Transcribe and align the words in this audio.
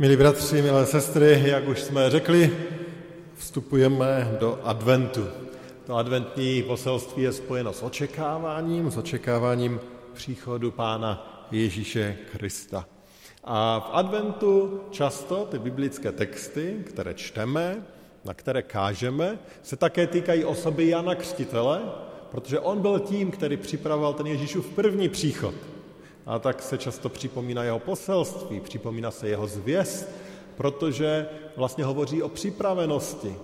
Milí 0.00 0.16
bratři, 0.16 0.62
milé 0.62 0.86
sestry, 0.86 1.42
jak 1.46 1.68
už 1.68 1.80
jsme 1.80 2.10
řekli, 2.10 2.56
vstupujeme 3.36 4.36
do 4.40 4.58
adventu. 4.62 5.26
To 5.86 5.96
adventní 5.96 6.62
poselství 6.62 7.22
je 7.22 7.32
spojeno 7.32 7.72
s 7.72 7.82
očekáváním, 7.82 8.90
s 8.90 8.96
očekáváním 8.96 9.80
příchodu 10.12 10.70
Pána 10.70 11.46
Ježíše 11.50 12.16
Krista. 12.32 12.86
A 13.44 13.80
v 13.80 13.90
adventu 13.92 14.80
často 14.90 15.48
ty 15.50 15.58
biblické 15.58 16.12
texty, 16.12 16.76
které 16.86 17.14
čteme, 17.14 17.86
na 18.24 18.34
které 18.34 18.62
kážeme, 18.62 19.38
se 19.62 19.76
také 19.76 20.06
týkají 20.06 20.44
osoby 20.44 20.88
Jana 20.88 21.14
Křtitele, 21.14 21.80
protože 22.30 22.60
on 22.60 22.80
byl 22.80 22.98
tím, 23.00 23.30
který 23.30 23.56
připravoval 23.56 24.14
ten 24.14 24.26
Ježíšův 24.26 24.66
první 24.66 25.08
příchod. 25.08 25.54
A 26.28 26.38
tak 26.38 26.62
se 26.62 26.78
často 26.78 27.08
připomíná 27.08 27.64
jeho 27.64 27.78
poselství, 27.78 28.60
připomíná 28.60 29.10
se 29.10 29.28
jeho 29.28 29.46
zvěst, 29.46 30.08
protože 30.56 31.28
vlastně 31.56 31.84
hovoří 31.84 32.22
o 32.22 32.28
připravenosti. 32.28 33.36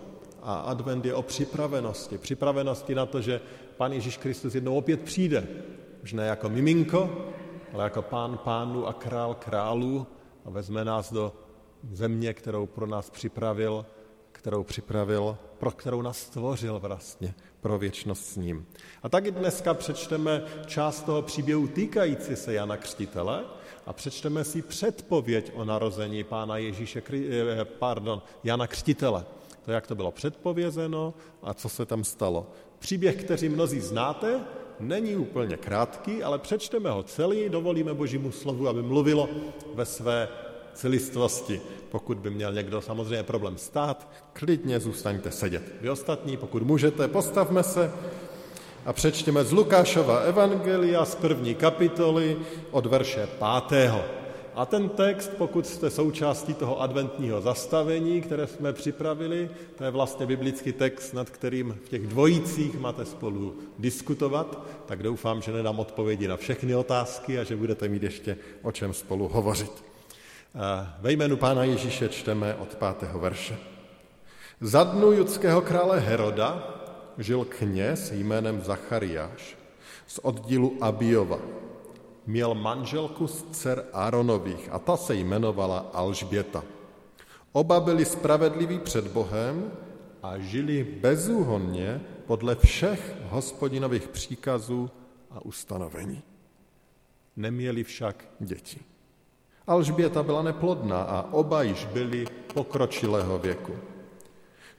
A 0.42 0.54
advent 0.54 1.04
je 1.04 1.14
o 1.14 1.22
připravenosti. 1.22 2.18
Připravenosti 2.18 2.94
na 2.94 3.06
to, 3.06 3.20
že 3.20 3.40
Pán 3.76 3.92
Ježíš 3.92 4.16
Kristus 4.16 4.54
jednou 4.54 4.76
opět 4.76 5.00
přijde. 5.00 5.46
Už 6.02 6.12
ne 6.12 6.26
jako 6.26 6.48
miminko, 6.48 7.10
ale 7.72 7.84
jako 7.84 8.02
pán 8.02 8.38
pánů 8.44 8.86
a 8.86 8.92
král 8.92 9.34
králů 9.34 10.06
a 10.44 10.50
vezme 10.50 10.84
nás 10.84 11.12
do 11.12 11.32
země, 11.92 12.34
kterou 12.34 12.66
pro 12.66 12.86
nás 12.86 13.10
připravil, 13.10 13.86
kterou 14.32 14.64
připravil, 14.64 15.36
pro 15.58 15.70
kterou 15.70 16.02
nás 16.02 16.18
stvořil 16.18 16.80
vlastně 16.80 17.34
pro 17.64 17.78
věčnost 17.78 18.24
s 18.26 18.36
ním. 18.36 18.66
A 19.02 19.08
taky 19.08 19.30
dneska 19.30 19.74
přečteme 19.74 20.42
část 20.66 21.02
toho 21.02 21.22
příběhu 21.22 21.66
týkající 21.66 22.36
se 22.36 22.54
Jana 22.54 22.76
Křtitele 22.76 23.44
a 23.86 23.92
přečteme 23.92 24.44
si 24.44 24.62
předpověď 24.62 25.52
o 25.54 25.64
narození 25.64 26.24
pána 26.24 26.56
Ježíše, 26.56 27.02
eh, 27.12 27.64
pardon, 27.64 28.22
Jana 28.44 28.66
Křtitele. 28.66 29.24
To, 29.64 29.72
jak 29.72 29.86
to 29.86 29.94
bylo 29.94 30.12
předpovězeno 30.12 31.14
a 31.42 31.54
co 31.54 31.68
se 31.68 31.86
tam 31.86 32.04
stalo. 32.04 32.46
Příběh, 32.78 33.24
který 33.24 33.48
mnozí 33.48 33.80
znáte, 33.80 34.40
není 34.80 35.16
úplně 35.16 35.56
krátký, 35.56 36.22
ale 36.22 36.38
přečteme 36.38 36.90
ho 36.90 37.02
celý, 37.02 37.48
dovolíme 37.48 37.94
Božímu 37.94 38.32
slovu, 38.32 38.68
aby 38.68 38.82
mluvilo 38.82 39.28
ve 39.74 39.84
své 39.84 40.28
celistvosti. 40.74 41.60
Pokud 41.90 42.18
by 42.18 42.30
měl 42.30 42.52
někdo 42.52 42.80
samozřejmě 42.80 43.22
problém 43.22 43.58
stát, 43.58 44.08
klidně 44.32 44.80
zůstaňte 44.80 45.30
sedět. 45.30 45.62
Vy 45.80 45.90
ostatní, 45.90 46.36
pokud 46.36 46.62
můžete, 46.62 47.08
postavme 47.08 47.62
se 47.62 47.92
a 48.86 48.92
přečtěme 48.92 49.44
z 49.44 49.52
Lukášova 49.52 50.18
Evangelia 50.18 51.04
z 51.04 51.14
první 51.14 51.54
kapitoly 51.54 52.36
od 52.70 52.86
verše 52.86 53.28
pátého. 53.38 54.02
A 54.54 54.66
ten 54.66 54.88
text, 54.88 55.32
pokud 55.38 55.66
jste 55.66 55.90
součástí 55.90 56.54
toho 56.54 56.80
adventního 56.80 57.40
zastavení, 57.40 58.20
které 58.20 58.46
jsme 58.46 58.72
připravili, 58.72 59.50
to 59.78 59.84
je 59.84 59.90
vlastně 59.90 60.26
biblický 60.26 60.72
text, 60.72 61.12
nad 61.12 61.30
kterým 61.30 61.78
v 61.84 61.88
těch 61.88 62.06
dvojicích 62.06 62.78
máte 62.78 63.04
spolu 63.04 63.54
diskutovat, 63.78 64.66
tak 64.86 65.02
doufám, 65.02 65.42
že 65.42 65.52
nedám 65.52 65.80
odpovědi 65.80 66.28
na 66.28 66.36
všechny 66.36 66.74
otázky 66.74 67.38
a 67.38 67.44
že 67.44 67.56
budete 67.56 67.88
mít 67.88 68.02
ještě 68.02 68.36
o 68.62 68.72
čem 68.72 68.92
spolu 68.92 69.28
hovořit. 69.28 69.93
Ve 71.00 71.12
jménu 71.12 71.36
Pána 71.36 71.64
Ježíše 71.64 72.08
čteme 72.08 72.54
od 72.54 72.74
pátého 72.74 73.20
verše. 73.20 73.58
Za 74.60 74.84
dnu 74.84 75.12
judského 75.12 75.60
krále 75.60 76.00
Heroda 76.00 76.74
žil 77.18 77.44
kněz 77.44 78.12
jménem 78.12 78.60
Zachariáš 78.62 79.56
z 80.06 80.20
oddílu 80.22 80.78
Abiova. 80.80 81.38
Měl 82.26 82.54
manželku 82.54 83.26
z 83.26 83.42
dcer 83.50 83.84
Áronových 83.92 84.68
a 84.72 84.78
ta 84.78 84.96
se 84.96 85.14
jmenovala 85.14 85.90
Alžběta. 85.92 86.64
Oba 87.52 87.80
byli 87.80 88.04
spravedliví 88.04 88.78
před 88.78 89.08
Bohem 89.08 89.72
a 90.22 90.38
žili 90.38 90.84
bezúhonně 90.84 92.00
podle 92.26 92.54
všech 92.54 93.16
hospodinových 93.30 94.08
příkazů 94.08 94.90
a 95.30 95.44
ustanovení. 95.44 96.22
Neměli 97.36 97.84
však 97.84 98.24
děti. 98.40 98.93
Alžběta 99.66 100.22
byla 100.22 100.42
neplodná 100.42 101.02
a 101.02 101.32
oba 101.32 101.62
již 101.62 101.84
byli 101.84 102.26
pokročilého 102.54 103.38
věku. 103.38 103.72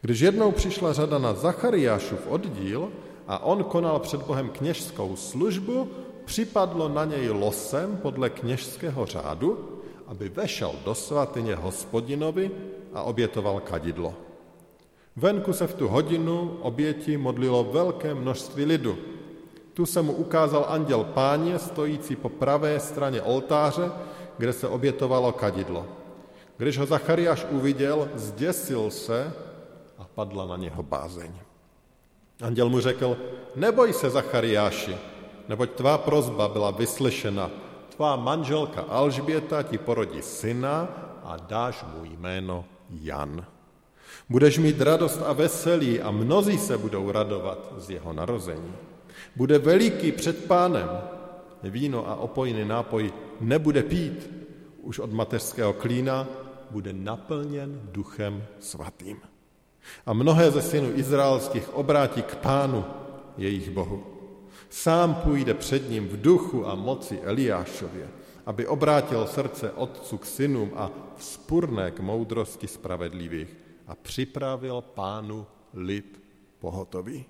Když 0.00 0.20
jednou 0.20 0.52
přišla 0.52 0.92
řada 0.92 1.18
na 1.18 1.34
Zachariášův 1.34 2.26
oddíl 2.26 2.88
a 3.28 3.44
on 3.44 3.64
konal 3.64 3.98
před 3.98 4.22
Bohem 4.22 4.48
kněžskou 4.48 5.16
službu, 5.16 5.90
připadlo 6.24 6.88
na 6.88 7.04
něj 7.04 7.28
losem 7.30 7.96
podle 7.96 8.30
kněžského 8.30 9.06
řádu, 9.06 9.80
aby 10.06 10.28
vešel 10.28 10.72
do 10.84 10.94
svatyně 10.94 11.54
hospodinovi 11.54 12.50
a 12.94 13.02
obětoval 13.02 13.60
kadidlo. 13.60 14.14
Venku 15.16 15.52
se 15.52 15.66
v 15.66 15.74
tu 15.74 15.88
hodinu 15.88 16.58
oběti 16.62 17.16
modlilo 17.16 17.64
velké 17.64 18.14
množství 18.14 18.64
lidu. 18.64 18.98
Tu 19.74 19.86
se 19.86 20.02
mu 20.02 20.12
ukázal 20.12 20.66
anděl 20.68 21.04
páně, 21.04 21.58
stojící 21.58 22.16
po 22.16 22.28
pravé 22.28 22.80
straně 22.80 23.22
oltáře, 23.22 23.90
kde 24.38 24.52
se 24.52 24.68
obětovalo 24.68 25.32
kadidlo. 25.32 25.86
Když 26.56 26.78
ho 26.78 26.86
Zachariáš 26.86 27.46
uviděl, 27.50 28.08
zděsil 28.14 28.90
se 28.90 29.32
a 29.98 30.04
padla 30.14 30.46
na 30.46 30.56
něho 30.56 30.82
bázeň. 30.82 31.32
Anděl 32.42 32.68
mu 32.68 32.80
řekl, 32.80 33.16
neboj 33.56 33.92
se, 33.92 34.10
Zachariáši, 34.10 34.96
neboť 35.48 35.70
tvá 35.70 35.98
prozba 35.98 36.48
byla 36.48 36.70
vyslyšena. 36.70 37.50
Tvá 37.96 38.16
manželka 38.16 38.80
Alžběta 38.80 39.62
ti 39.62 39.78
porodí 39.78 40.22
syna 40.22 40.88
a 41.24 41.36
dáš 41.36 41.84
mu 41.96 42.04
jméno 42.04 42.64
Jan. 42.90 43.46
Budeš 44.28 44.58
mít 44.58 44.80
radost 44.80 45.22
a 45.26 45.32
veselí 45.32 46.00
a 46.00 46.10
mnozí 46.10 46.58
se 46.58 46.78
budou 46.78 47.10
radovat 47.10 47.58
z 47.76 47.90
jeho 47.90 48.12
narození. 48.12 48.72
Bude 49.36 49.58
veliký 49.58 50.12
před 50.12 50.44
pánem, 50.44 50.88
víno 51.70 52.08
a 52.08 52.16
opojný 52.16 52.64
nápoj 52.64 53.12
nebude 53.40 53.82
pít, 53.82 54.30
už 54.82 54.98
od 54.98 55.12
mateřského 55.12 55.72
klína 55.72 56.28
bude 56.70 56.92
naplněn 56.92 57.80
duchem 57.92 58.44
svatým. 58.60 59.20
A 60.06 60.12
mnohé 60.12 60.50
ze 60.50 60.62
synů 60.62 60.90
izraelských 60.94 61.74
obrátí 61.74 62.22
k 62.22 62.36
pánu, 62.36 62.84
jejich 63.38 63.70
bohu. 63.70 64.04
Sám 64.70 65.14
půjde 65.14 65.54
před 65.54 65.90
ním 65.90 66.08
v 66.08 66.20
duchu 66.20 66.66
a 66.66 66.74
moci 66.74 67.20
Eliášově, 67.20 68.08
aby 68.46 68.66
obrátil 68.66 69.26
srdce 69.26 69.72
otců 69.72 70.18
k 70.18 70.26
synům 70.26 70.70
a 70.76 70.90
vzpurné 71.16 71.90
k 71.90 72.00
moudrosti 72.00 72.66
spravedlivých 72.66 73.56
a 73.86 73.94
připravil 73.94 74.80
pánu 74.80 75.46
lid 75.74 76.22
pohotový. 76.58 77.24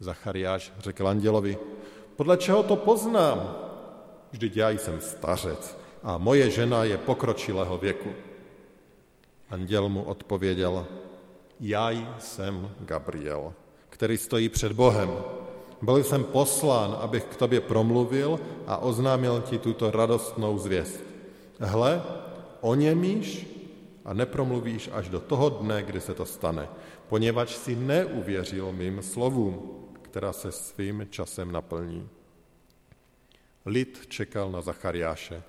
Zachariáš 0.00 0.72
řekl 0.78 1.08
andělovi, 1.08 1.58
podle 2.16 2.36
čeho 2.36 2.62
to 2.62 2.76
poznám? 2.76 3.56
Vždyť 4.32 4.56
já 4.56 4.70
jsem 4.70 5.00
stařec 5.00 5.78
a 6.02 6.18
moje 6.18 6.50
žena 6.50 6.84
je 6.84 6.98
pokročilého 6.98 7.78
věku. 7.78 8.10
Anděl 9.50 9.88
mu 9.88 10.02
odpověděl, 10.02 10.86
já 11.60 11.90
jsem 12.18 12.70
Gabriel, 12.80 13.52
který 13.88 14.18
stojí 14.18 14.48
před 14.48 14.72
Bohem. 14.72 15.10
Byl 15.82 16.04
jsem 16.04 16.24
poslán, 16.24 16.96
abych 17.00 17.24
k 17.24 17.36
tobě 17.36 17.60
promluvil 17.60 18.40
a 18.66 18.76
oznámil 18.76 19.40
ti 19.40 19.58
tuto 19.58 19.90
radostnou 19.90 20.58
zvěst. 20.58 21.00
Hle, 21.58 22.02
oněmíš 22.60 23.46
a 24.04 24.14
nepromluvíš 24.14 24.90
až 24.92 25.08
do 25.08 25.20
toho 25.20 25.48
dne, 25.48 25.82
kdy 25.82 26.00
se 26.00 26.14
to 26.14 26.26
stane, 26.26 26.68
poněvadž 27.08 27.54
si 27.54 27.76
neuvěřil 27.76 28.72
mým 28.72 29.02
slovům 29.02 29.85
která 30.16 30.32
se 30.32 30.52
svým 30.52 31.06
časem 31.10 31.52
naplní. 31.52 32.08
Lid 33.66 34.06
čekal 34.08 34.50
na 34.50 34.60
Zachariáše 34.60 35.42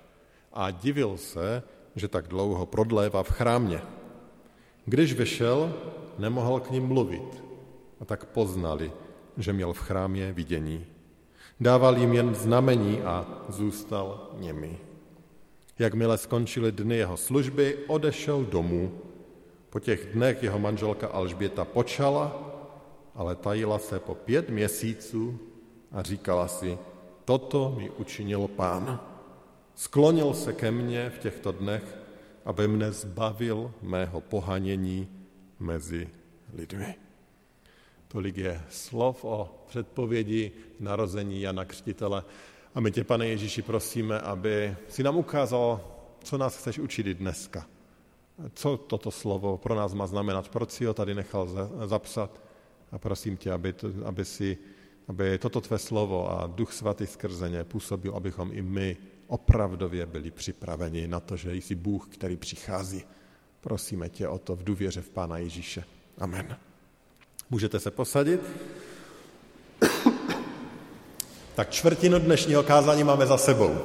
a 0.52 0.70
divil 0.70 1.16
se, 1.16 1.62
že 1.96 2.08
tak 2.08 2.28
dlouho 2.28 2.66
prodlévá 2.66 3.22
v 3.22 3.30
chrámě. 3.30 3.80
Když 4.84 5.12
vyšel, 5.12 5.74
nemohl 6.18 6.60
k 6.60 6.70
ním 6.70 6.86
mluvit 6.86 7.44
a 8.00 8.04
tak 8.04 8.24
poznali, 8.24 8.92
že 9.36 9.52
měl 9.52 9.72
v 9.72 9.78
chrámě 9.78 10.32
vidění. 10.32 10.86
Dával 11.60 11.98
jim 11.98 12.12
jen 12.12 12.34
znamení 12.34 13.00
a 13.00 13.44
zůstal 13.48 14.36
nimi. 14.36 14.78
Jakmile 15.78 16.18
skončily 16.18 16.72
dny 16.72 16.96
jeho 16.96 17.16
služby, 17.16 17.78
odešel 17.86 18.44
domů. 18.44 19.00
Po 19.70 19.80
těch 19.80 20.12
dnech 20.12 20.42
jeho 20.42 20.58
manželka 20.58 21.08
Alžběta 21.08 21.64
počala 21.64 22.47
ale 23.18 23.34
tajila 23.34 23.78
se 23.78 23.98
po 23.98 24.14
pět 24.14 24.50
měsíců 24.50 25.38
a 25.92 26.02
říkala 26.02 26.48
si, 26.48 26.78
toto 27.24 27.74
mi 27.78 27.90
učinil 27.90 28.48
pán. 28.48 29.00
Sklonil 29.74 30.34
se 30.34 30.52
ke 30.52 30.70
mně 30.70 31.10
v 31.10 31.18
těchto 31.18 31.52
dnech, 31.52 31.98
aby 32.44 32.68
mne 32.68 32.92
zbavil 32.92 33.72
mého 33.82 34.20
pohanění 34.20 35.08
mezi 35.58 36.08
lidmi. 36.54 36.94
Tolik 38.08 38.36
je 38.36 38.62
slov 38.68 39.24
o 39.24 39.64
předpovědi 39.66 40.52
narození 40.80 41.42
Jana 41.42 41.64
Křtitele. 41.64 42.22
A 42.74 42.80
my 42.80 42.90
tě, 42.90 43.04
pane 43.04 43.26
Ježíši, 43.26 43.62
prosíme, 43.62 44.20
aby 44.20 44.76
si 44.88 45.02
nám 45.02 45.16
ukázal 45.16 45.80
co 46.24 46.38
nás 46.38 46.56
chceš 46.56 46.78
učit 46.78 47.06
i 47.06 47.14
dneska. 47.14 47.66
Co 48.54 48.76
toto 48.76 49.10
slovo 49.10 49.56
pro 49.58 49.74
nás 49.74 49.94
má 49.94 50.06
znamenat, 50.06 50.48
proč 50.48 50.70
si 50.70 50.84
ho 50.84 50.94
tady 50.94 51.14
nechal 51.14 51.48
zapsat 51.86 52.47
a 52.92 52.98
prosím 52.98 53.36
tě, 53.36 53.52
aby, 53.52 53.72
to, 53.72 53.88
aby, 54.04 54.24
si, 54.24 54.58
aby 55.08 55.38
toto 55.38 55.60
tvé 55.60 55.78
slovo 55.78 56.30
a 56.30 56.46
Duch 56.46 56.72
Svatý 56.72 57.06
skrze 57.06 57.50
ně 57.50 57.64
působil, 57.64 58.16
abychom 58.16 58.50
i 58.52 58.62
my 58.62 58.96
opravdově 59.26 60.06
byli 60.06 60.30
připraveni 60.30 61.08
na 61.08 61.20
to, 61.20 61.36
že 61.36 61.54
jsi 61.54 61.74
Bůh, 61.74 62.08
který 62.08 62.36
přichází. 62.36 63.02
Prosíme 63.60 64.08
tě 64.08 64.28
o 64.28 64.38
to 64.38 64.56
v 64.56 64.64
důvěře 64.64 65.00
v 65.00 65.10
Pána 65.10 65.38
Ježíše. 65.38 65.84
Amen. 66.18 66.56
Můžete 67.50 67.80
se 67.80 67.90
posadit. 67.90 68.40
Tak 71.54 71.70
čtvrtinu 71.70 72.18
dnešního 72.18 72.62
kázání 72.62 73.04
máme 73.04 73.26
za 73.26 73.38
sebou, 73.38 73.76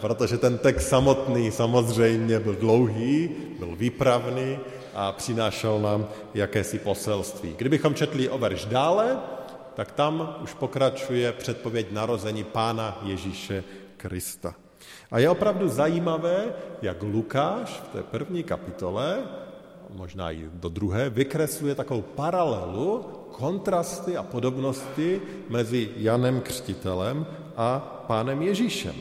protože 0.00 0.38
ten 0.38 0.58
text 0.58 0.88
samotný 0.88 1.50
samozřejmě 1.50 2.40
byl 2.40 2.54
dlouhý, 2.54 3.30
byl 3.58 3.76
výpravný 3.76 4.58
a 4.94 5.12
přinášel 5.12 5.80
nám 5.80 6.06
jakési 6.34 6.78
poselství. 6.78 7.54
Kdybychom 7.58 7.94
četli 7.94 8.28
o 8.28 8.38
verš 8.38 8.64
dále, 8.64 9.18
tak 9.74 9.92
tam 9.92 10.36
už 10.42 10.54
pokračuje 10.54 11.32
předpověď 11.32 11.92
narození 11.92 12.44
Pána 12.44 12.98
Ježíše 13.02 13.64
Krista. 13.96 14.54
A 15.10 15.18
je 15.18 15.30
opravdu 15.30 15.68
zajímavé, 15.68 16.44
jak 16.82 17.02
Lukáš 17.02 17.82
v 17.84 17.88
té 17.88 18.02
první 18.02 18.42
kapitole, 18.42 19.22
možná 19.90 20.30
i 20.30 20.50
do 20.52 20.68
druhé, 20.68 21.10
vykresluje 21.10 21.74
takovou 21.74 22.02
paralelu, 22.02 23.04
kontrasty 23.32 24.16
a 24.16 24.22
podobnosti 24.22 25.22
mezi 25.48 25.90
Janem 25.96 26.40
Křtitelem 26.40 27.26
a 27.56 27.78
pánem 28.06 28.42
Ježíšem. 28.42 28.94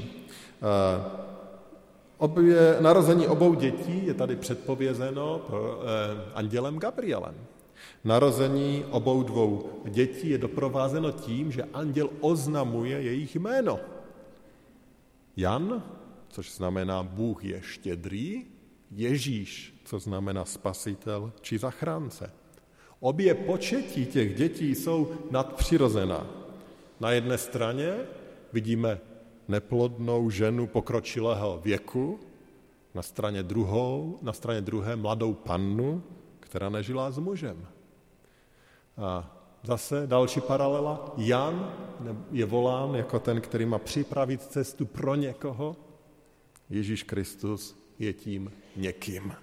Obě, 2.24 2.78
narození 2.80 3.28
obou 3.28 3.54
dětí 3.54 4.06
je 4.06 4.14
tady 4.14 4.36
předpovězeno 4.36 5.40
pro, 5.40 5.82
eh, 5.82 6.32
andělem 6.34 6.80
Gabrielem. 6.80 7.36
Narození 8.04 8.86
obou 8.92 9.24
dvou 9.24 9.82
dětí 9.86 10.30
je 10.30 10.38
doprovázeno 10.38 11.12
tím, 11.12 11.52
že 11.52 11.64
anděl 11.64 12.10
oznamuje 12.20 13.02
jejich 13.02 13.36
jméno. 13.36 13.80
Jan, 15.38 15.84
což 16.28 16.52
znamená 16.52 17.04
Bůh 17.04 17.46
je 17.46 17.62
štědrý, 17.62 18.46
Ježíš, 18.92 19.82
co 19.86 20.00
znamená 20.00 20.46
spasitel 20.46 21.32
či 21.42 21.58
zachránce. 21.58 22.32
Obě 23.00 23.34
početí 23.34 24.06
těch 24.06 24.36
dětí 24.36 24.76
jsou 24.76 25.12
nadpřirozená. 25.32 26.28
Na 27.00 27.12
jedné 27.12 27.38
straně 27.38 27.96
vidíme 28.54 29.00
neplodnou 29.48 30.30
ženu 30.30 30.68
pokročilého 30.68 31.60
věku, 31.64 32.20
na 32.94 33.02
straně, 33.02 33.44
druhou, 33.44 34.20
na 34.22 34.34
straně 34.34 34.62
druhé 34.62 34.96
mladou 34.96 35.34
pannu, 35.34 36.04
která 36.40 36.70
nežila 36.70 37.12
s 37.12 37.18
mužem. 37.18 37.68
A 38.98 39.44
Zase 39.64 40.08
další 40.08 40.42
paralela. 40.42 41.14
Jan 41.18 41.74
je 42.32 42.46
volán 42.46 42.96
jako 42.96 43.20
ten, 43.20 43.42
který 43.42 43.66
má 43.66 43.78
připravit 43.78 44.42
cestu 44.42 44.86
pro 44.86 45.16
někoho. 45.16 45.76
Ježíš 46.70 47.04
Kristus 47.04 47.78
je 48.00 48.14
tím 48.14 48.52
někým. 48.76 49.34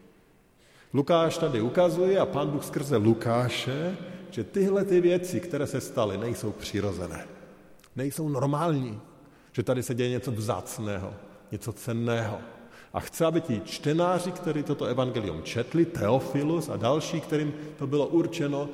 Lukáš 0.94 1.38
tady 1.38 1.60
ukazuje 1.60 2.18
a 2.18 2.26
pán 2.26 2.50
Bůh 2.50 2.64
skrze 2.64 2.96
Lukáše, 2.96 3.96
že 4.30 4.44
tyhle 4.44 4.84
ty 4.84 5.00
věci, 5.00 5.40
které 5.40 5.66
se 5.66 5.80
staly, 5.80 6.18
nejsou 6.18 6.52
přirozené. 6.52 7.26
Nejsou 7.96 8.28
normální. 8.28 9.00
Že 9.52 9.62
tady 9.62 9.82
se 9.82 9.94
děje 9.94 10.10
něco 10.10 10.32
vzácného, 10.32 11.14
něco 11.52 11.72
cenného. 11.72 12.38
A 12.92 13.00
chce, 13.00 13.26
aby 13.26 13.40
ti 13.40 13.60
čtenáři, 13.64 14.32
kteří 14.32 14.62
toto 14.62 14.84
evangelium 14.84 15.42
četli, 15.42 15.84
Teofilus 15.84 16.68
a 16.68 16.76
další, 16.76 17.20
kterým 17.20 17.54
to 17.78 17.86
bylo 17.86 18.06
určeno, 18.06 18.68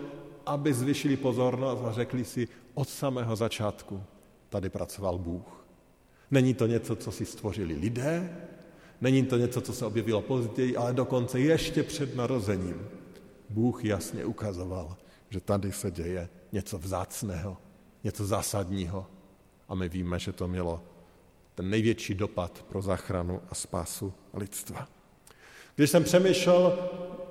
aby 0.46 0.74
zvyšili 0.74 1.16
pozornost 1.16 1.80
a 1.84 1.92
řekli 1.92 2.24
si 2.24 2.48
od 2.74 2.88
samého 2.88 3.36
začátku, 3.36 4.02
tady 4.48 4.68
pracoval 4.68 5.18
Bůh. 5.18 5.66
Není 6.30 6.54
to 6.54 6.66
něco, 6.66 6.96
co 6.96 7.12
si 7.12 7.26
stvořili 7.26 7.74
lidé, 7.74 8.36
není 9.00 9.26
to 9.26 9.36
něco, 9.36 9.60
co 9.60 9.72
se 9.72 9.86
objevilo 9.86 10.22
později, 10.22 10.76
ale 10.76 10.92
dokonce 10.92 11.40
ještě 11.40 11.82
před 11.82 12.16
narozením. 12.16 12.88
Bůh 13.50 13.84
jasně 13.84 14.24
ukazoval, 14.24 14.96
že 15.30 15.40
tady 15.40 15.72
se 15.72 15.90
děje 15.90 16.28
něco 16.52 16.78
vzácného, 16.78 17.56
něco 18.04 18.26
zásadního. 18.26 19.06
A 19.68 19.74
my 19.74 19.88
víme, 19.88 20.18
že 20.18 20.32
to 20.32 20.48
mělo 20.48 20.80
ten 21.54 21.70
největší 21.70 22.14
dopad 22.14 22.64
pro 22.68 22.82
záchranu 22.82 23.40
a 23.50 23.54
spásu 23.54 24.12
lidstva. 24.34 24.88
Když 25.76 25.90
jsem 25.90 26.04
přemýšlel, 26.04 26.78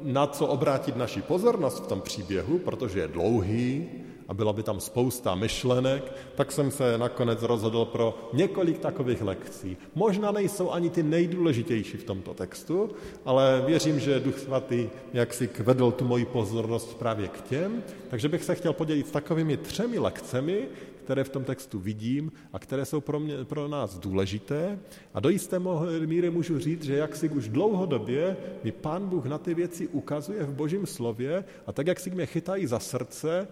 na 0.02 0.28
co 0.28 0.48
obrátit 0.48 0.96
naši 0.96 1.22
pozornost 1.22 1.84
v 1.84 1.88
tom 1.88 2.02
příběhu, 2.02 2.60
protože 2.60 3.00
je 3.00 3.08
dlouhý 3.08 3.88
a 4.28 4.34
byla 4.34 4.54
by 4.54 4.64
tam 4.64 4.80
spousta 4.80 5.36
myšlenek, 5.36 6.14
tak 6.36 6.52
jsem 6.52 6.72
se 6.72 6.98
nakonec 6.98 7.42
rozhodl 7.42 7.86
pro 7.86 8.30
několik 8.34 8.78
takových 8.80 9.22
lekcí. 9.22 9.78
Možná 9.96 10.32
nejsou 10.32 10.72
ani 10.72 10.90
ty 10.90 11.04
nejdůležitější 11.04 11.98
v 11.98 12.04
tomto 12.04 12.34
textu, 12.34 12.90
ale 13.26 13.64
věřím, 13.66 14.00
že 14.00 14.20
Duch 14.20 14.40
Svatý 14.40 14.90
jak 15.14 15.34
si 15.34 15.48
kvedl 15.48 15.92
tu 15.92 16.06
moji 16.06 16.26
pozornost 16.26 16.98
právě 16.98 17.28
k 17.28 17.42
těm, 17.42 17.84
takže 18.10 18.30
bych 18.30 18.44
se 18.44 18.56
chtěl 18.56 18.74
podělit 18.74 19.08
s 19.08 19.12
takovými 19.12 19.58
třemi 19.58 20.00
lekcemi, 20.00 20.68
které 21.06 21.24
v 21.24 21.30
tom 21.30 21.44
textu 21.44 21.80
vidím 21.80 22.32
a 22.54 22.60
které 22.60 22.86
jsou 22.86 23.02
pro, 23.02 23.20
mě, 23.20 23.46
pro 23.46 23.68
nás 23.68 23.98
důležité. 23.98 24.80
A 25.14 25.20
do 25.20 25.30
jisté 25.30 25.60
míry 26.06 26.30
můžu 26.30 26.60
říct, 26.60 26.84
že 26.84 26.96
jak 26.96 27.16
si 27.16 27.30
už 27.30 27.50
dlouhodobě 27.50 28.38
mi 28.64 28.72
Pán 28.72 29.06
Bůh 29.10 29.26
na 29.26 29.38
ty 29.38 29.54
věci 29.54 29.88
ukazuje 29.88 30.44
v 30.44 30.54
Božím 30.54 30.86
slově 30.86 31.44
a 31.68 31.72
tak, 31.72 31.88
jak 31.88 32.00
si 32.00 32.10
mě 32.10 32.26
chytají 32.26 32.68
za 32.68 32.80
srdce, 32.80 33.48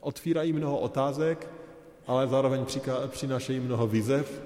otvírají 0.00 0.52
mnoho 0.52 0.78
otázek, 0.78 1.50
ale 2.06 2.26
zároveň 2.26 2.64
přinášejí 3.08 3.60
mnoho 3.60 3.86
vizev, 3.86 4.42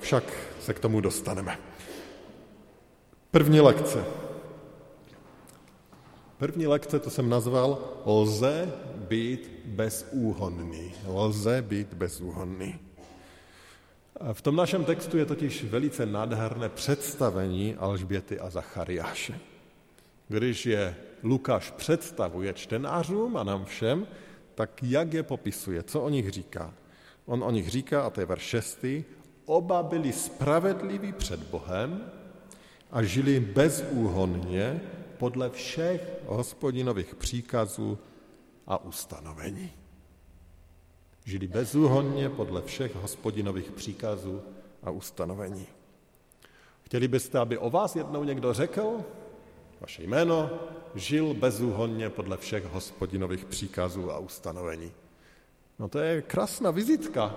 však 0.00 0.24
se 0.60 0.74
k 0.74 0.80
tomu 0.80 1.00
dostaneme. 1.00 1.58
První 3.30 3.60
lekce. 3.60 4.29
První 6.40 6.66
lekce, 6.66 6.98
to 6.98 7.10
jsem 7.10 7.28
nazval, 7.28 7.78
lze 8.06 8.72
být 8.96 9.50
bezúhonný. 9.64 10.92
Lze 11.06 11.62
být 11.62 11.94
bezúhonný. 11.94 12.78
V 14.32 14.42
tom 14.42 14.56
našem 14.56 14.84
textu 14.84 15.18
je 15.18 15.26
totiž 15.26 15.64
velice 15.64 16.06
nádherné 16.06 16.68
představení 16.68 17.74
Alžběty 17.74 18.40
a 18.40 18.50
Zachariáše. 18.50 19.38
Když 20.28 20.66
je 20.66 20.96
Lukáš 21.22 21.70
představuje 21.70 22.52
čtenářům 22.52 23.36
a 23.36 23.44
nám 23.44 23.64
všem, 23.64 24.06
tak 24.54 24.82
jak 24.82 25.12
je 25.12 25.22
popisuje, 25.22 25.82
co 25.82 26.00
o 26.00 26.08
nich 26.08 26.30
říká? 26.30 26.74
On 27.26 27.44
o 27.44 27.50
nich 27.50 27.68
říká, 27.68 28.02
a 28.02 28.10
to 28.10 28.20
je 28.20 28.26
verš 28.26 28.42
6, 28.42 28.84
oba 29.44 29.82
byli 29.82 30.12
spravedliví 30.12 31.12
před 31.12 31.40
Bohem 31.40 32.10
a 32.90 33.02
žili 33.02 33.40
bezúhonně 33.40 34.80
podle 35.20 35.50
všech 35.50 36.00
hospodinových 36.26 37.14
příkazů 37.14 37.98
a 38.66 38.84
ustanovení. 38.84 39.72
Žili 41.24 41.46
bezúhonně 41.46 42.28
podle 42.28 42.62
všech 42.62 42.94
hospodinových 42.94 43.70
příkazů 43.70 44.42
a 44.82 44.90
ustanovení. 44.90 45.66
Chtěli 46.82 47.08
byste, 47.08 47.38
aby 47.38 47.58
o 47.58 47.70
vás 47.70 47.96
jednou 47.96 48.24
někdo 48.24 48.52
řekl, 48.52 49.04
vaše 49.80 50.02
jméno, 50.02 50.50
žil 50.94 51.34
bezúhonně 51.34 52.10
podle 52.10 52.36
všech 52.36 52.64
hospodinových 52.64 53.44
příkazů 53.44 54.12
a 54.12 54.18
ustanovení. 54.18 54.92
No 55.78 55.88
to 55.88 55.98
je 55.98 56.22
krásná 56.22 56.70
vizitka. 56.70 57.36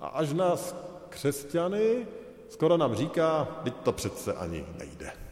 A 0.00 0.06
až 0.06 0.32
nás 0.32 0.74
křesťany 1.08 2.06
skoro 2.48 2.76
nám 2.76 2.94
říká, 2.94 3.44
teď 3.64 3.74
to 3.82 3.92
přece 3.92 4.32
ani 4.32 4.64
nejde. 4.78 5.31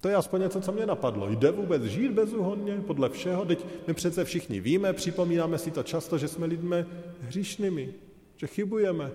To 0.00 0.08
je 0.08 0.14
aspoň 0.14 0.40
něco, 0.40 0.60
co 0.60 0.72
mě 0.72 0.86
napadlo. 0.86 1.30
Jde 1.30 1.50
vůbec 1.50 1.82
žít 1.82 2.12
bezúhonně 2.12 2.80
podle 2.86 3.08
všeho? 3.08 3.44
Teď 3.44 3.66
my 3.86 3.94
přece 3.94 4.24
všichni 4.24 4.60
víme, 4.60 4.92
připomínáme 4.92 5.58
si 5.58 5.70
to 5.70 5.82
často, 5.82 6.18
že 6.18 6.28
jsme 6.28 6.46
lidmi 6.46 6.86
hříšnými, 7.20 7.94
že 8.36 8.46
chybujeme. 8.46 9.10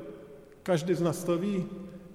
Každý 0.63 0.93
z 0.93 1.01
nás 1.01 1.23
to 1.23 1.37
ví. 1.37 1.65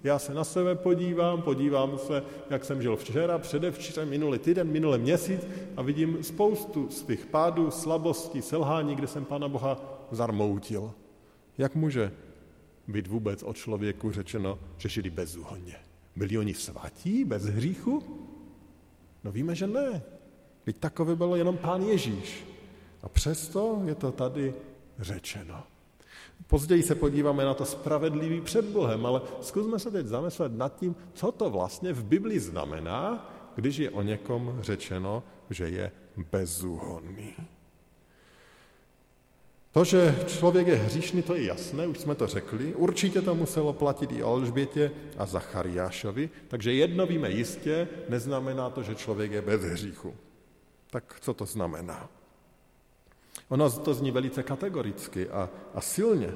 Já 0.04 0.18
se 0.18 0.34
na 0.34 0.44
sebe 0.44 0.74
podívám, 0.74 1.42
podívám 1.42 1.98
se, 1.98 2.22
jak 2.50 2.64
jsem 2.64 2.82
žil 2.82 2.96
včera, 2.96 3.38
předevčírem, 3.38 4.08
minulý 4.08 4.38
týden, 4.38 4.70
minulý 4.70 4.98
měsíc 4.98 5.46
a 5.76 5.82
vidím 5.82 6.22
spoustu 6.22 6.90
svých 6.90 7.26
pádů, 7.26 7.70
slabostí, 7.70 8.42
selhání, 8.42 8.94
kde 8.94 9.06
jsem 9.06 9.24
Pána 9.24 9.48
Boha 9.48 10.04
zarmoutil. 10.10 10.92
Jak 11.58 11.74
může 11.74 12.12
být 12.88 13.06
vůbec 13.06 13.42
o 13.42 13.52
člověku 13.52 14.12
řečeno, 14.12 14.58
že 14.76 14.88
žili 14.88 15.10
bezúhonně? 15.10 15.76
Byli 16.16 16.38
oni 16.38 16.54
svatí, 16.54 17.24
bez 17.24 17.44
hříchu? 17.44 18.27
No 19.24 19.32
víme, 19.32 19.54
že 19.54 19.66
ne. 19.66 20.02
Teď 20.64 20.76
takový 20.76 21.16
byl 21.16 21.34
jenom 21.34 21.56
pán 21.56 21.82
Ježíš. 21.82 22.46
A 23.02 23.08
přesto 23.08 23.82
je 23.84 23.94
to 23.94 24.12
tady 24.12 24.54
řečeno. 24.98 25.62
Později 26.46 26.82
se 26.82 26.94
podíváme 26.94 27.44
na 27.44 27.54
to 27.54 27.64
spravedlivý 27.64 28.40
před 28.40 28.64
Bohem, 28.64 29.06
ale 29.06 29.20
zkusme 29.40 29.78
se 29.78 29.90
teď 29.90 30.06
zamyslet 30.06 30.52
nad 30.52 30.76
tím, 30.76 30.96
co 31.12 31.32
to 31.32 31.50
vlastně 31.50 31.92
v 31.92 32.04
Bibli 32.04 32.40
znamená, 32.40 33.30
když 33.54 33.76
je 33.76 33.90
o 33.90 34.02
někom 34.02 34.58
řečeno, 34.60 35.22
že 35.50 35.68
je 35.68 35.92
bezúhonný. 36.30 37.34
To, 39.78 39.84
že 39.84 40.24
člověk 40.26 40.66
je 40.66 40.74
hříšný, 40.74 41.22
to 41.22 41.34
je 41.34 41.44
jasné, 41.44 41.86
už 41.86 41.98
jsme 41.98 42.14
to 42.14 42.26
řekli. 42.26 42.74
Určitě 42.74 43.22
to 43.22 43.34
muselo 43.34 43.72
platit 43.72 44.12
i 44.12 44.22
Alžbětě 44.22 44.90
a 45.18 45.26
Zachariášovi, 45.26 46.30
takže 46.48 46.72
jedno 46.72 47.06
víme 47.06 47.30
jistě, 47.30 47.88
neznamená 48.08 48.70
to, 48.70 48.82
že 48.82 48.94
člověk 48.94 49.32
je 49.32 49.42
bez 49.42 49.62
hříchu. 49.62 50.14
Tak 50.90 51.20
co 51.20 51.34
to 51.34 51.46
znamená? 51.46 52.10
Ono 53.48 53.70
to 53.70 53.94
zní 53.94 54.10
velice 54.10 54.42
kategoricky 54.42 55.28
a, 55.28 55.50
a 55.74 55.80
silně, 55.80 56.34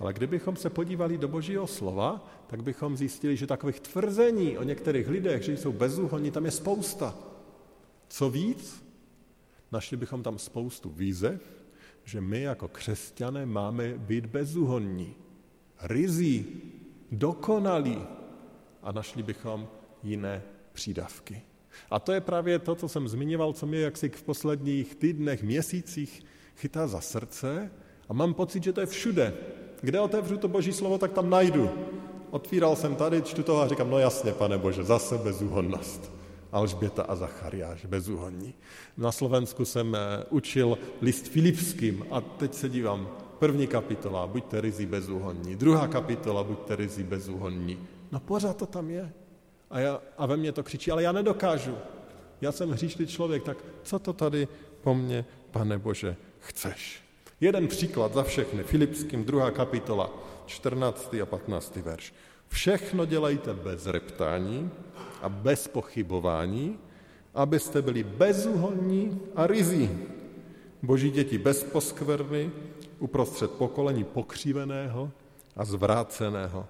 ale 0.00 0.12
kdybychom 0.12 0.56
se 0.56 0.70
podívali 0.70 1.18
do 1.18 1.28
božího 1.28 1.66
slova, 1.66 2.28
tak 2.46 2.62
bychom 2.62 2.96
zjistili, 2.96 3.36
že 3.36 3.46
takových 3.46 3.80
tvrzení 3.80 4.58
o 4.58 4.62
některých 4.62 5.08
lidech, 5.08 5.42
že 5.42 5.56
jsou 5.56 5.72
bezúhonní, 5.72 6.30
tam 6.30 6.44
je 6.44 6.50
spousta. 6.50 7.14
Co 8.08 8.30
víc, 8.30 8.84
našli 9.72 9.96
bychom 9.96 10.22
tam 10.22 10.38
spoustu 10.38 10.90
výzev, 10.90 11.56
že 12.06 12.20
my 12.20 12.42
jako 12.42 12.68
křesťané 12.68 13.46
máme 13.46 13.98
být 13.98 14.26
bezúhonní, 14.26 15.14
rizí, 15.82 16.46
dokonalí 17.12 17.98
a 18.82 18.92
našli 18.92 19.22
bychom 19.22 19.68
jiné 20.02 20.42
přídavky. 20.72 21.42
A 21.90 21.98
to 21.98 22.12
je 22.12 22.20
právě 22.20 22.58
to, 22.58 22.74
co 22.74 22.88
jsem 22.88 23.08
zmiňoval, 23.08 23.52
co 23.52 23.66
mě 23.66 23.80
jaksi 23.80 24.08
v 24.08 24.22
posledních 24.22 24.94
týdnech, 24.94 25.42
měsících 25.42 26.24
chytá 26.56 26.86
za 26.86 27.00
srdce 27.00 27.70
a 28.08 28.12
mám 28.12 28.34
pocit, 28.34 28.62
že 28.62 28.72
to 28.72 28.80
je 28.80 28.86
všude. 28.86 29.34
Kde 29.80 30.00
otevřu 30.00 30.36
to 30.36 30.48
boží 30.48 30.72
slovo, 30.72 30.98
tak 30.98 31.12
tam 31.12 31.30
najdu. 31.30 31.70
Otvíral 32.30 32.76
jsem 32.76 32.94
tady, 32.94 33.22
čtu 33.22 33.42
to 33.42 33.60
a 33.60 33.68
říkám, 33.68 33.90
no 33.90 33.98
jasně, 33.98 34.32
pane 34.32 34.58
Bože, 34.58 34.84
zase 34.84 35.18
bezúhonnost. 35.18 36.15
Alžběta 36.52 37.02
a 37.02 37.14
Zachariáš, 37.16 37.84
bezúhonní. 37.84 38.54
Na 38.96 39.12
Slovensku 39.12 39.64
jsem 39.64 39.94
eh, 39.94 40.24
učil 40.30 40.78
list 41.02 41.28
Filipským 41.28 42.06
a 42.10 42.20
teď 42.20 42.54
se 42.54 42.68
dívám, 42.68 43.08
první 43.38 43.66
kapitola, 43.66 44.26
buďte 44.26 44.60
rizí 44.60 44.86
bezúhonní, 44.86 45.56
druhá 45.56 45.88
kapitola, 45.88 46.44
buďte 46.44 46.76
rizí 46.76 47.02
bezúhonní. 47.02 47.78
No 48.12 48.20
pořád 48.20 48.56
to 48.56 48.66
tam 48.66 48.90
je. 48.90 49.12
A, 49.70 49.80
já, 49.80 50.00
a 50.18 50.26
ve 50.26 50.36
mně 50.36 50.52
to 50.52 50.62
křičí, 50.62 50.90
ale 50.90 51.02
já 51.02 51.12
nedokážu. 51.12 51.74
Já 52.40 52.52
jsem 52.52 52.70
hříšný 52.70 53.06
člověk, 53.06 53.42
tak 53.42 53.64
co 53.82 53.98
to 53.98 54.12
tady 54.12 54.48
po 54.82 54.94
mně, 54.94 55.24
pane 55.50 55.78
Bože, 55.78 56.16
chceš? 56.38 57.02
Jeden 57.40 57.68
příklad 57.68 58.14
za 58.14 58.22
všechny. 58.22 58.62
Filipským, 58.62 59.24
druhá 59.24 59.50
kapitola, 59.50 60.10
14. 60.46 61.14
a 61.22 61.26
15. 61.26 61.76
verš. 61.76 62.14
Všechno 62.48 63.04
dělejte 63.04 63.54
bez 63.54 63.86
reptání 63.86 64.70
a 65.26 65.28
bez 65.28 65.68
pochybování, 65.68 66.78
abyste 67.34 67.82
byli 67.82 68.02
bezúhonní 68.04 69.20
a 69.34 69.46
rizí. 69.46 69.90
Boží 70.82 71.10
děti 71.10 71.38
bez 71.38 71.64
poskvrny, 71.64 72.50
uprostřed 72.98 73.50
pokolení 73.50 74.04
pokřiveného 74.04 75.10
a 75.56 75.64
zvráceného. 75.64 76.66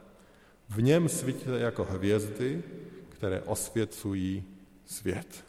V 0.68 0.82
něm 0.82 1.08
svítíte 1.08 1.58
jako 1.58 1.84
hvězdy, 1.84 2.62
které 3.08 3.40
osvěcují 3.40 4.44
svět. 4.86 5.44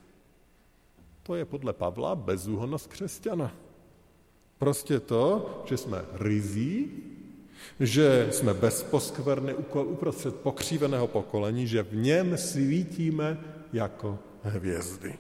To 1.24 1.36
je 1.36 1.46
podle 1.46 1.74
Pavla 1.74 2.16
bezúhonnost 2.16 2.88
křesťana. 2.88 3.52
Prostě 4.58 5.00
to, 5.00 5.64
že 5.66 5.78
jsme 5.78 6.06
rizí, 6.14 6.92
že 7.80 8.28
jsme 8.32 8.54
bez 8.54 8.84
poskvrny 8.84 9.54
uprostřed 9.74 10.36
pokříveného 10.36 11.08
pokolení, 11.08 11.68
že 11.68 11.84
v 11.84 11.96
něm 11.96 12.38
svítíme 12.38 13.38
jako 13.74 14.20
hvězdy. 14.44 15.16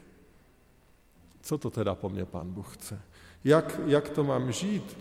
Co 1.42 1.58
to 1.58 1.70
teda 1.70 1.96
po 1.96 2.10
mně 2.10 2.26
pán 2.26 2.52
Bůh 2.52 2.74
chce? 2.74 3.02
Jak, 3.44 3.80
jak 3.86 4.10
to 4.10 4.24
mám 4.24 4.52
žít? 4.52 4.98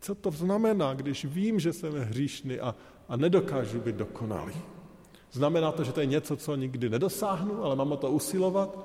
Co 0.00 0.14
to 0.14 0.30
znamená, 0.30 0.94
když 0.94 1.24
vím, 1.24 1.60
že 1.60 1.72
jsem 1.72 1.92
hříšný 1.92 2.60
a, 2.60 2.74
a 3.08 3.16
nedokážu 3.16 3.80
být 3.80 3.96
dokonalý? 3.96 4.54
Znamená 5.32 5.72
to, 5.72 5.84
že 5.84 5.92
to 5.92 6.00
je 6.00 6.06
něco, 6.06 6.36
co 6.36 6.56
nikdy 6.56 6.90
nedosáhnu, 6.90 7.64
ale 7.64 7.76
mám 7.76 7.92
o 7.92 7.96
to 7.96 8.10
usilovat? 8.10 8.78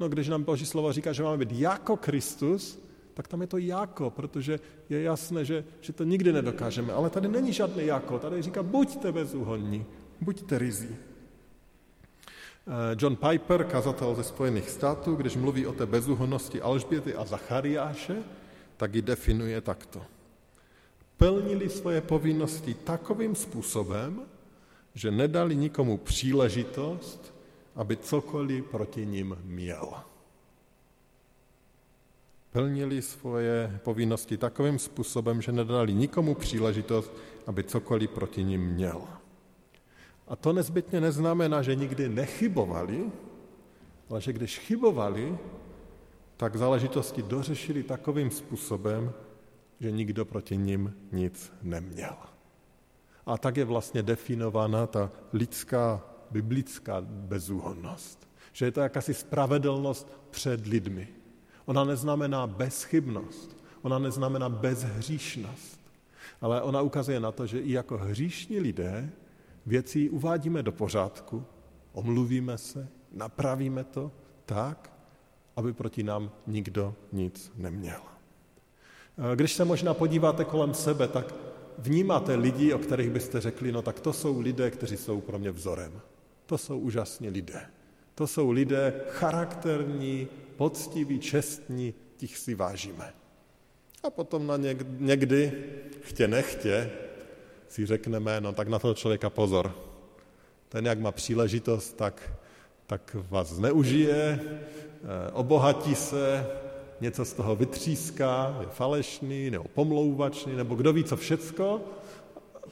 No, 0.00 0.08
když 0.08 0.28
nám 0.28 0.42
Boží 0.42 0.66
slovo 0.66 0.92
říká, 0.92 1.12
že 1.12 1.22
máme 1.22 1.44
být 1.44 1.52
jako 1.52 1.96
Kristus, 1.96 2.78
tak 3.16 3.28
tam 3.28 3.40
je 3.40 3.46
to 3.46 3.58
jako, 3.58 4.10
protože 4.10 4.60
je 4.88 5.02
jasné, 5.02 5.44
že, 5.44 5.64
že 5.80 5.92
to 5.92 6.04
nikdy 6.04 6.32
nedokážeme. 6.32 6.92
Ale 6.92 7.10
tady 7.10 7.28
není 7.28 7.52
žádné 7.52 7.84
jako, 7.84 8.18
tady 8.18 8.42
říká, 8.42 8.62
buďte 8.62 9.12
bezúhonní, 9.12 9.86
buďte 10.20 10.58
rizí. 10.58 10.92
Eh, 10.92 12.96
John 12.98 13.16
Piper, 13.16 13.64
kazatel 13.64 14.14
ze 14.14 14.24
Spojených 14.24 14.70
států, 14.70 15.14
když 15.14 15.36
mluví 15.36 15.66
o 15.66 15.72
té 15.72 15.86
bezúhonnosti 15.86 16.60
Alžběty 16.60 17.14
a 17.14 17.24
Zachariáše, 17.24 18.16
tak 18.76 18.94
ji 18.94 19.02
definuje 19.02 19.60
takto. 19.60 20.02
Plnili 21.16 21.68
svoje 21.68 22.00
povinnosti 22.00 22.74
takovým 22.74 23.34
způsobem, 23.34 24.20
že 24.94 25.10
nedali 25.10 25.56
nikomu 25.56 25.96
příležitost, 25.96 27.34
aby 27.76 27.96
cokoliv 27.96 28.64
proti 28.64 29.06
ním 29.06 29.38
měl 29.44 29.94
plnili 32.56 33.02
svoje 33.02 33.80
povinnosti 33.84 34.36
takovým 34.36 34.78
způsobem, 34.78 35.42
že 35.42 35.52
nedali 35.52 35.92
nikomu 35.94 36.34
příležitost, 36.34 37.12
aby 37.46 37.64
cokoliv 37.64 38.10
proti 38.10 38.44
ním 38.44 38.64
měl. 38.64 39.04
A 40.28 40.36
to 40.36 40.52
nezbytně 40.52 41.00
neznamená, 41.00 41.62
že 41.62 41.74
nikdy 41.74 42.08
nechybovali, 42.08 43.12
ale 44.10 44.20
že 44.20 44.32
když 44.32 44.58
chybovali, 44.58 45.38
tak 46.36 46.56
záležitosti 46.56 47.22
dořešili 47.22 47.82
takovým 47.82 48.30
způsobem, 48.30 49.12
že 49.80 49.90
nikdo 49.90 50.24
proti 50.24 50.56
ním 50.56 50.96
nic 51.12 51.52
neměl. 51.62 52.16
A 53.26 53.38
tak 53.38 53.56
je 53.56 53.64
vlastně 53.64 54.02
definována 54.02 54.86
ta 54.86 55.12
lidská, 55.32 56.00
biblická 56.30 57.00
bezúhonnost. 57.04 58.28
Že 58.52 58.64
je 58.64 58.72
to 58.72 58.80
jakási 58.80 59.14
spravedlnost 59.14 60.08
před 60.30 60.66
lidmi. 60.66 61.25
Ona 61.66 61.84
neznamená 61.84 62.46
bezchybnost, 62.46 63.56
ona 63.82 63.98
neznamená 63.98 64.48
bezhříšnost, 64.48 65.80
ale 66.40 66.62
ona 66.62 66.80
ukazuje 66.80 67.20
na 67.20 67.32
to, 67.32 67.46
že 67.46 67.60
i 67.60 67.72
jako 67.72 67.98
hříšní 67.98 68.60
lidé 68.60 69.10
věci 69.66 70.10
uvádíme 70.10 70.62
do 70.62 70.72
pořádku, 70.72 71.44
omluvíme 71.92 72.58
se, 72.58 72.88
napravíme 73.12 73.84
to 73.84 74.10
tak, 74.46 74.92
aby 75.56 75.72
proti 75.72 76.02
nám 76.02 76.30
nikdo 76.46 76.94
nic 77.12 77.52
neměl. 77.56 78.00
Když 79.34 79.52
se 79.52 79.64
možná 79.64 79.94
podíváte 79.94 80.44
kolem 80.44 80.74
sebe, 80.74 81.08
tak 81.08 81.34
vnímáte 81.78 82.34
lidi, 82.34 82.72
o 82.74 82.78
kterých 82.78 83.10
byste 83.10 83.40
řekli, 83.40 83.72
no 83.72 83.82
tak 83.82 84.00
to 84.00 84.12
jsou 84.12 84.40
lidé, 84.40 84.70
kteří 84.70 84.96
jsou 84.96 85.20
pro 85.20 85.38
mě 85.38 85.50
vzorem. 85.50 86.00
To 86.46 86.58
jsou 86.58 86.78
úžasní 86.78 87.28
lidé. 87.28 87.60
To 88.14 88.26
jsou 88.26 88.50
lidé 88.50 89.00
charakterní, 89.08 90.28
poctiví, 90.56 91.18
čestní, 91.18 91.94
těch 92.16 92.38
si 92.38 92.54
vážíme. 92.54 93.12
A 94.02 94.10
potom 94.10 94.46
na 94.46 94.56
něk, 94.56 94.78
někdy, 94.98 95.52
chtě 96.00 96.28
nechtě, 96.28 96.90
si 97.68 97.86
řekneme, 97.86 98.40
no 98.40 98.52
tak 98.52 98.68
na 98.68 98.78
toho 98.78 98.94
člověka 98.94 99.30
pozor. 99.30 99.74
Ten, 100.68 100.86
jak 100.86 100.98
má 100.98 101.12
příležitost, 101.12 101.96
tak, 101.96 102.32
tak 102.86 103.16
vás 103.30 103.48
zneužije, 103.48 104.40
eh, 104.40 105.32
obohatí 105.32 105.94
se, 105.94 106.46
něco 107.00 107.24
z 107.24 107.32
toho 107.32 107.56
vytříská, 107.56 108.56
je 108.60 108.66
falešný, 108.66 109.50
nebo 109.50 109.64
pomlouvačný, 109.74 110.56
nebo 110.56 110.74
kdo 110.74 110.92
ví 110.92 111.04
co 111.04 111.16
všecko. 111.16 111.80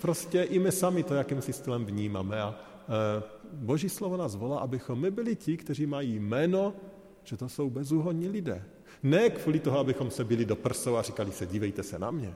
Prostě 0.00 0.42
i 0.42 0.58
my 0.58 0.72
sami 0.72 1.02
to 1.02 1.14
jakýmsi 1.14 1.52
stylem 1.52 1.84
vnímáme. 1.84 2.40
A 2.42 2.54
eh, 2.54 3.22
Boží 3.52 3.88
slovo 3.88 4.16
nás 4.16 4.34
volá, 4.34 4.58
abychom 4.58 5.00
my 5.00 5.10
byli 5.10 5.36
ti, 5.36 5.56
kteří 5.56 5.86
mají 5.86 6.18
jméno 6.18 6.72
že 7.24 7.36
to 7.36 7.48
jsou 7.48 7.70
bezúhonní 7.70 8.28
lidé. 8.28 8.64
Ne 9.02 9.30
kvůli 9.30 9.58
toho, 9.58 9.78
abychom 9.78 10.10
se 10.10 10.24
byli 10.24 10.44
do 10.44 10.56
prsou 10.56 10.96
a 10.96 11.02
říkali 11.02 11.32
se, 11.32 11.46
dívejte 11.46 11.82
se 11.82 11.98
na 11.98 12.10
mě. 12.10 12.34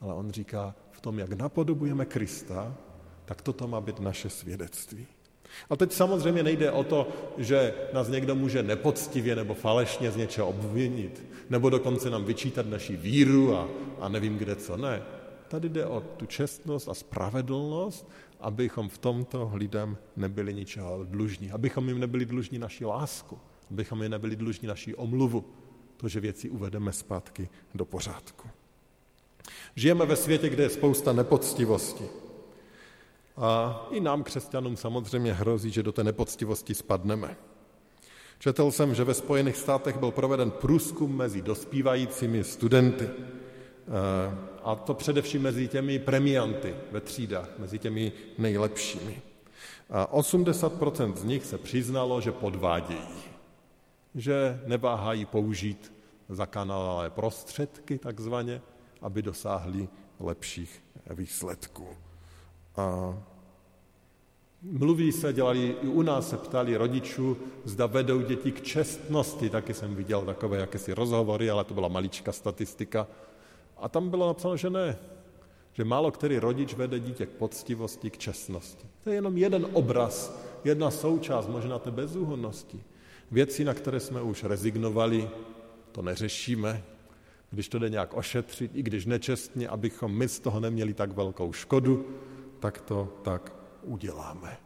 Ale 0.00 0.14
on 0.14 0.30
říká, 0.30 0.74
v 0.90 1.00
tom, 1.00 1.18
jak 1.18 1.32
napodobujeme 1.32 2.04
Krista, 2.04 2.74
tak 3.24 3.42
toto 3.42 3.68
má 3.68 3.80
být 3.80 4.00
naše 4.00 4.30
svědectví. 4.30 5.06
A 5.70 5.76
teď 5.76 5.92
samozřejmě 5.92 6.42
nejde 6.42 6.70
o 6.70 6.84
to, 6.84 7.08
že 7.38 7.74
nás 7.92 8.08
někdo 8.08 8.34
může 8.34 8.62
nepoctivě 8.62 9.36
nebo 9.36 9.54
falešně 9.54 10.10
z 10.10 10.16
něčeho 10.16 10.48
obvinit, 10.48 11.24
nebo 11.50 11.70
dokonce 11.70 12.10
nám 12.10 12.24
vyčítat 12.24 12.66
naši 12.66 12.96
víru 12.96 13.56
a, 13.56 13.68
a 14.00 14.08
nevím 14.08 14.38
kde 14.38 14.56
co. 14.56 14.76
Ne. 14.76 15.02
Tady 15.48 15.68
jde 15.68 15.86
o 15.86 16.00
tu 16.00 16.26
čestnost 16.26 16.88
a 16.88 16.94
spravedlnost, 16.94 18.10
abychom 18.40 18.88
v 18.88 18.98
tomto 18.98 19.50
lidem 19.54 19.96
nebyli 20.16 20.54
ničeho 20.54 21.04
dlužní, 21.04 21.50
abychom 21.50 21.88
jim 21.88 22.00
nebyli 22.00 22.26
dlužní 22.26 22.58
naši 22.58 22.84
lásku, 22.84 23.38
abychom 23.70 24.02
je 24.02 24.08
nebyli 24.08 24.36
dlužní 24.36 24.68
naší 24.68 24.94
omluvu, 24.94 25.44
to, 25.96 26.08
že 26.08 26.20
věci 26.20 26.50
uvedeme 26.50 26.92
zpátky 26.92 27.48
do 27.74 27.84
pořádku. 27.84 28.48
Žijeme 29.74 30.06
ve 30.06 30.16
světě, 30.16 30.48
kde 30.48 30.62
je 30.62 30.70
spousta 30.70 31.12
nepoctivosti. 31.12 32.04
A 33.36 33.80
i 33.90 34.00
nám, 34.00 34.22
křesťanům, 34.22 34.76
samozřejmě 34.76 35.32
hrozí, 35.32 35.70
že 35.70 35.82
do 35.82 35.92
té 35.92 36.04
nepoctivosti 36.04 36.74
spadneme. 36.74 37.36
Četl 38.38 38.70
jsem, 38.70 38.94
že 38.94 39.04
ve 39.04 39.14
Spojených 39.14 39.56
státech 39.56 39.96
byl 39.96 40.10
proveden 40.10 40.50
průzkum 40.50 41.16
mezi 41.16 41.42
dospívajícími 41.42 42.44
studenty. 42.44 43.08
A 44.64 44.74
to 44.74 44.94
především 44.94 45.42
mezi 45.42 45.68
těmi 45.68 45.98
premianty 45.98 46.74
ve 46.92 47.00
třídách, 47.00 47.48
mezi 47.58 47.78
těmi 47.78 48.12
nejlepšími. 48.38 49.22
A 49.90 50.16
80% 50.18 51.14
z 51.14 51.24
nich 51.24 51.44
se 51.44 51.58
přiznalo, 51.58 52.20
že 52.20 52.32
podvádějí, 52.32 53.08
že 54.16 54.60
neváhají 54.66 55.24
použít 55.24 55.92
zakanalé 56.28 57.10
prostředky 57.10 57.98
takzvaně, 57.98 58.62
aby 59.02 59.22
dosáhli 59.22 59.88
lepších 60.20 60.82
výsledků. 61.10 61.86
A 62.76 63.14
mluví 64.62 65.12
se, 65.12 65.32
dělali, 65.32 65.76
i 65.82 65.86
u 65.86 66.02
nás 66.02 66.28
se 66.28 66.36
ptali 66.36 66.76
rodičů, 66.76 67.36
zda 67.64 67.86
vedou 67.86 68.20
děti 68.20 68.52
k 68.52 68.62
čestnosti, 68.62 69.50
taky 69.50 69.74
jsem 69.74 69.94
viděl 69.94 70.22
takové 70.22 70.58
jakési 70.58 70.92
rozhovory, 70.92 71.50
ale 71.50 71.64
to 71.64 71.74
byla 71.74 71.88
maličká 71.88 72.32
statistika. 72.32 73.06
A 73.76 73.88
tam 73.88 74.10
bylo 74.10 74.26
napsáno, 74.26 74.56
že 74.56 74.70
ne, 74.70 74.98
že 75.72 75.84
málo 75.84 76.10
který 76.10 76.38
rodič 76.38 76.74
vede 76.74 77.00
dítě 77.00 77.26
k 77.26 77.30
poctivosti, 77.30 78.10
k 78.10 78.18
čestnosti. 78.18 78.88
To 79.04 79.10
je 79.10 79.16
jenom 79.16 79.36
jeden 79.36 79.66
obraz, 79.72 80.38
jedna 80.64 80.90
součást 80.90 81.48
možná 81.48 81.78
té 81.78 81.90
bezúhonnosti. 81.90 82.84
Věci, 83.30 83.64
na 83.64 83.74
které 83.74 84.00
jsme 84.00 84.22
už 84.22 84.44
rezignovali, 84.44 85.30
to 85.92 86.02
neřešíme, 86.02 86.84
když 87.50 87.68
to 87.68 87.78
jde 87.78 87.88
nějak 87.90 88.14
ošetřit, 88.14 88.70
i 88.74 88.82
když 88.82 89.06
nečestně, 89.06 89.68
abychom 89.68 90.14
my 90.14 90.28
z 90.28 90.40
toho 90.40 90.60
neměli 90.60 90.94
tak 90.94 91.12
velkou 91.12 91.52
škodu, 91.52 92.06
tak 92.60 92.80
to 92.80 93.18
tak 93.22 93.52
uděláme. 93.82 94.56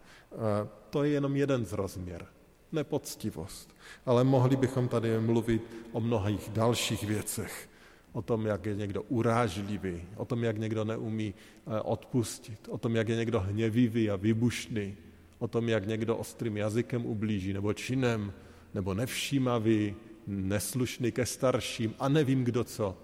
To 0.91 1.05
je 1.05 1.11
jenom 1.11 1.37
jeden 1.37 1.67
z 1.67 1.73
rozměr. 1.73 2.27
Nepoctivost. 2.73 3.77
Ale 4.07 4.25
mohli 4.25 4.57
bychom 4.57 4.89
tady 4.89 5.21
mluvit 5.21 5.63
o 5.93 6.01
mnohých 6.01 6.51
dalších 6.53 7.03
věcech. 7.03 7.69
O 8.13 8.23
tom, 8.23 8.47
jak 8.47 8.67
je 8.67 8.75
někdo 8.75 9.03
urážlivý, 9.03 10.03
o 10.17 10.25
tom, 10.25 10.45
jak 10.45 10.59
někdo 10.59 10.85
neumí 10.85 11.35
eh, 11.35 11.81
odpustit, 11.81 12.69
o 12.69 12.79
tom, 12.79 12.97
jak 12.97 13.09
je 13.09 13.17
někdo 13.17 13.41
hněvivý 13.41 14.11
a 14.11 14.17
vybušný, 14.17 14.97
o 15.39 15.49
tom, 15.49 15.69
jak 15.69 15.87
někdo 15.87 16.17
ostrým 16.17 16.57
jazykem 16.57 17.07
ublíží, 17.07 17.53
nebo 17.53 17.73
činem, 17.73 18.33
nebo 18.75 18.95
nevšímavý, 18.95 19.97
neslušný 20.27 21.13
ke 21.13 21.27
starším 21.27 21.95
a 21.99 22.09
nevím 22.09 22.45
kdo 22.45 22.65
co. 22.65 22.97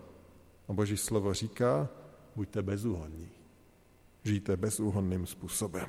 A 0.69 0.73
Boží 0.73 0.97
slovo 0.97 1.35
říká, 1.35 1.89
buďte 2.37 2.63
bezúhonní. 2.63 3.29
Žijte 4.25 4.57
bezúhonným 4.57 5.27
způsobem. 5.27 5.87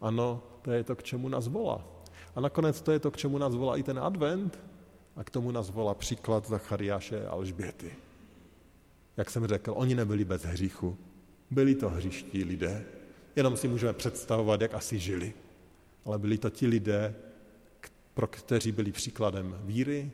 Ano, 0.00 0.42
to 0.62 0.72
je 0.72 0.84
to, 0.84 0.96
k 0.96 1.02
čemu 1.02 1.28
nás 1.28 1.48
volá. 1.48 1.84
A 2.34 2.40
nakonec 2.40 2.80
to 2.80 2.92
je 2.92 2.98
to, 2.98 3.10
k 3.10 3.16
čemu 3.16 3.38
nás 3.38 3.54
volá 3.54 3.76
i 3.76 3.82
ten 3.82 3.98
advent 3.98 4.58
a 5.16 5.24
k 5.24 5.30
tomu 5.30 5.50
nás 5.50 5.70
volá 5.70 5.94
příklad 5.94 6.48
Zachariáše 6.48 7.26
a 7.26 7.30
Alžběty. 7.30 7.92
Jak 9.16 9.30
jsem 9.30 9.46
řekl, 9.46 9.72
oni 9.76 9.94
nebyli 9.94 10.24
bez 10.24 10.42
hříchu. 10.42 10.96
Byli 11.50 11.74
to 11.74 11.88
hřiští 11.88 12.44
lidé. 12.44 12.84
Jenom 13.36 13.56
si 13.56 13.68
můžeme 13.68 13.92
představovat, 13.92 14.60
jak 14.60 14.74
asi 14.74 14.98
žili. 14.98 15.34
Ale 16.04 16.18
byli 16.18 16.38
to 16.38 16.50
ti 16.50 16.66
lidé, 16.66 17.14
pro 18.14 18.26
kteří 18.26 18.72
byli 18.72 18.92
příkladem 18.92 19.56
víry, 19.64 20.10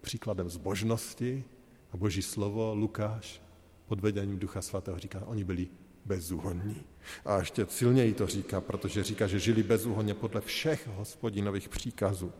příkladem 0.00 0.50
zbožnosti 0.50 1.44
a 1.92 1.96
Boží 1.96 2.22
slovo 2.22 2.74
Lukáš 2.74 3.42
pod 3.86 4.00
vedením 4.00 4.38
Ducha 4.38 4.62
Svatého 4.62 4.98
říká, 4.98 5.22
oni 5.26 5.44
byli 5.44 5.68
bezúhonní. 6.04 6.82
A 7.24 7.38
ještě 7.38 7.66
silněji 7.66 8.14
to 8.14 8.26
říká, 8.26 8.60
protože 8.60 9.02
říká, 9.02 9.26
že 9.26 9.38
žili 9.38 9.62
bezúhonně 9.62 10.14
podle 10.14 10.40
všech 10.40 10.86
hospodinových 10.86 11.68
příkazů 11.68 12.32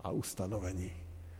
a 0.00 0.10
ustanovení. 0.10 0.92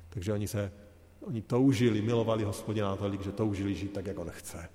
Takže 0.09 0.33
oni 0.33 0.49
se, 0.49 0.73
oni 1.21 1.43
toužili, 1.43 2.03
milovali 2.03 2.45
hospodina 2.45 2.89
natolik, 2.89 3.23
že 3.23 3.33
toužili 3.33 3.75
žít 3.75 3.93
tak, 3.93 4.07
jak 4.07 4.19
on 4.19 4.31
chce. 4.31 4.69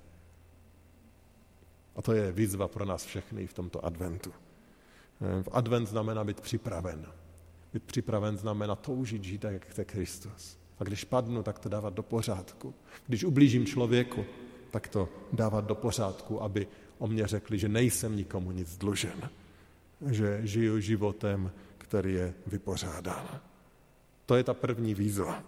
A 1.96 2.02
to 2.02 2.12
je 2.12 2.32
výzva 2.32 2.68
pro 2.68 2.84
nás 2.84 3.04
všechny 3.04 3.46
v 3.46 3.52
tomto 3.54 3.84
adventu. 3.84 4.32
V 5.42 5.48
advent 5.52 5.88
znamená 5.88 6.24
být 6.24 6.40
připraven. 6.40 7.06
Být 7.74 7.82
připraven 7.82 8.36
znamená 8.36 8.76
toužit 8.76 9.24
žít 9.24 9.38
tak, 9.38 9.52
jak 9.52 9.66
chce 9.66 9.84
Kristus. 9.84 10.58
A 10.78 10.84
když 10.84 11.04
padnu, 11.04 11.42
tak 11.42 11.58
to 11.58 11.68
dávat 11.68 11.94
do 11.94 12.02
pořádku. 12.02 12.74
Když 13.06 13.24
ublížím 13.24 13.66
člověku, 13.66 14.24
tak 14.70 14.88
to 14.88 15.08
dávat 15.32 15.64
do 15.64 15.74
pořádku, 15.74 16.42
aby 16.42 16.66
o 16.98 17.06
mě 17.06 17.26
řekli, 17.26 17.58
že 17.58 17.68
nejsem 17.68 18.16
nikomu 18.16 18.52
nic 18.52 18.76
dlužen, 18.76 19.30
že 20.10 20.40
žiju 20.42 20.80
životem, 20.80 21.50
který 21.78 22.14
je 22.14 22.34
vypořádán. 22.46 23.40
To 24.26 24.36
je 24.36 24.44
ta 24.44 24.54
první 24.54 24.94
výzva. 24.94 25.42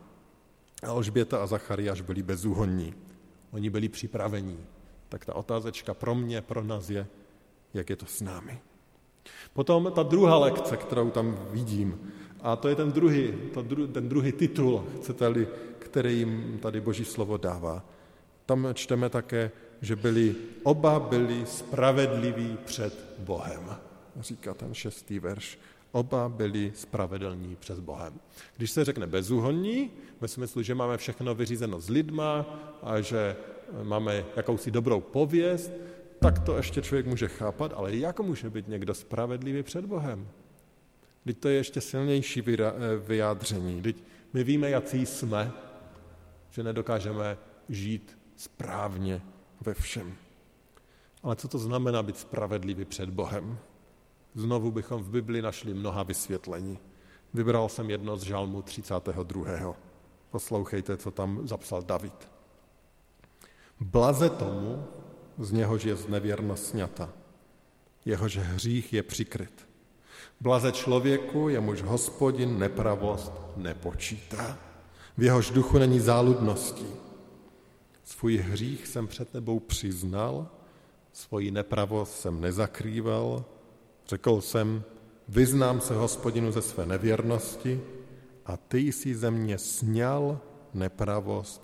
A 0.82 0.88
Alžběta 0.88 1.42
a 1.42 1.46
Zachariáš 1.46 2.00
byli 2.00 2.22
bezúhonní. 2.22 2.94
Oni 3.50 3.70
byli 3.70 3.88
připravení. 3.88 4.58
Tak 5.08 5.24
ta 5.24 5.34
otázečka 5.34 5.94
pro 5.94 6.14
mě, 6.14 6.42
pro 6.42 6.64
nás 6.64 6.90
je, 6.90 7.06
jak 7.74 7.90
je 7.90 7.96
to 7.96 8.06
s 8.06 8.20
námi. 8.20 8.60
Potom 9.52 9.92
ta 9.94 10.02
druhá 10.02 10.38
lekce, 10.38 10.76
kterou 10.76 11.10
tam 11.10 11.38
vidím, 11.50 12.12
a 12.42 12.56
to 12.56 12.68
je 12.68 12.74
ten 12.74 12.92
druhý, 12.92 13.34
to 13.54 13.62
dru, 13.62 13.86
ten 13.86 14.08
druhý 14.08 14.32
titul, 14.32 14.84
chcete-li, 14.96 15.48
který 15.78 16.18
jim 16.18 16.58
tady 16.62 16.80
Boží 16.80 17.04
slovo 17.04 17.36
dává. 17.36 17.84
Tam 18.46 18.68
čteme 18.74 19.10
také, 19.10 19.50
že 19.80 19.96
byli, 19.96 20.34
oba 20.62 21.00
byli 21.00 21.46
spravedliví 21.46 22.58
před 22.64 23.14
Bohem. 23.18 23.76
Říká 24.20 24.54
ten 24.54 24.74
šestý 24.74 25.18
verš. 25.18 25.58
Oba 25.92 26.28
byli 26.28 26.72
spravedlní 26.74 27.56
před 27.56 27.78
Bohem. 27.78 28.14
Když 28.56 28.70
se 28.70 28.84
řekne 28.84 29.06
bezúhonní, 29.06 29.90
ve 30.20 30.28
smyslu, 30.28 30.62
že 30.62 30.74
máme 30.74 30.96
všechno 30.96 31.34
vyřízeno 31.34 31.80
s 31.80 31.88
lidma 31.88 32.46
a 32.82 33.00
že 33.00 33.36
máme 33.82 34.24
jakousi 34.36 34.70
dobrou 34.70 35.00
pověst, 35.00 35.72
tak 36.20 36.38
to 36.38 36.56
ještě 36.56 36.82
člověk 36.82 37.06
může 37.06 37.28
chápat, 37.28 37.72
ale 37.76 37.96
jak 37.96 38.20
může 38.20 38.50
být 38.50 38.68
někdo 38.68 38.94
spravedlivý 38.94 39.62
před 39.62 39.84
Bohem? 39.84 40.28
Teď 41.24 41.38
to 41.38 41.48
je 41.48 41.54
ještě 41.54 41.80
silnější 41.80 42.42
vyjádření. 43.06 43.82
Teď 43.82 43.96
my 44.32 44.44
víme, 44.44 44.70
jaký 44.70 45.06
jsme, 45.06 45.52
že 46.50 46.62
nedokážeme 46.62 47.38
žít 47.68 48.18
správně 48.36 49.22
ve 49.60 49.74
všem. 49.74 50.14
Ale 51.22 51.36
co 51.36 51.48
to 51.48 51.58
znamená 51.58 52.02
být 52.02 52.18
spravedlivý 52.18 52.84
před 52.84 53.10
Bohem? 53.10 53.58
Znovu 54.34 54.70
bychom 54.70 55.02
v 55.02 55.10
Bibli 55.10 55.42
našli 55.42 55.74
mnoha 55.74 56.02
vysvětlení. 56.02 56.78
Vybral 57.34 57.68
jsem 57.68 57.90
jedno 57.90 58.16
z 58.16 58.22
žalmu 58.22 58.62
32. 58.62 59.76
Poslouchejte, 60.30 60.96
co 60.96 61.10
tam 61.10 61.48
zapsal 61.48 61.82
David. 61.82 62.28
Blaze 63.80 64.30
tomu, 64.30 64.84
z 65.38 65.52
něhož 65.52 65.84
je 65.84 65.96
znevěrnost 65.96 66.66
sněta, 66.66 67.12
jehož 68.04 68.36
hřích 68.36 68.92
je 68.92 69.02
přikryt. 69.02 69.66
Blaze 70.40 70.72
člověku, 70.72 71.48
jemuž 71.48 71.82
hospodin 71.82 72.58
nepravost 72.58 73.32
nepočítá. 73.56 74.58
V 75.18 75.22
jehož 75.22 75.50
duchu 75.50 75.78
není 75.78 76.00
záludností. 76.00 76.86
Svůj 78.04 78.36
hřích 78.36 78.86
jsem 78.86 79.06
před 79.06 79.28
tebou 79.28 79.60
přiznal, 79.60 80.48
svoji 81.12 81.50
nepravost 81.50 82.20
jsem 82.20 82.40
nezakrýval, 82.40 83.44
řekl 84.08 84.40
jsem, 84.40 84.84
vyznám 85.28 85.80
se 85.80 85.94
hospodinu 85.94 86.52
ze 86.52 86.62
své 86.62 86.86
nevěrnosti 86.86 87.80
a 88.46 88.56
ty 88.56 88.78
jsi 88.78 89.14
ze 89.14 89.30
mě 89.30 89.58
sněl 89.58 90.40
nepravost 90.74 91.62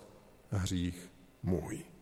hřích 0.51 1.11
můj. 1.43 1.92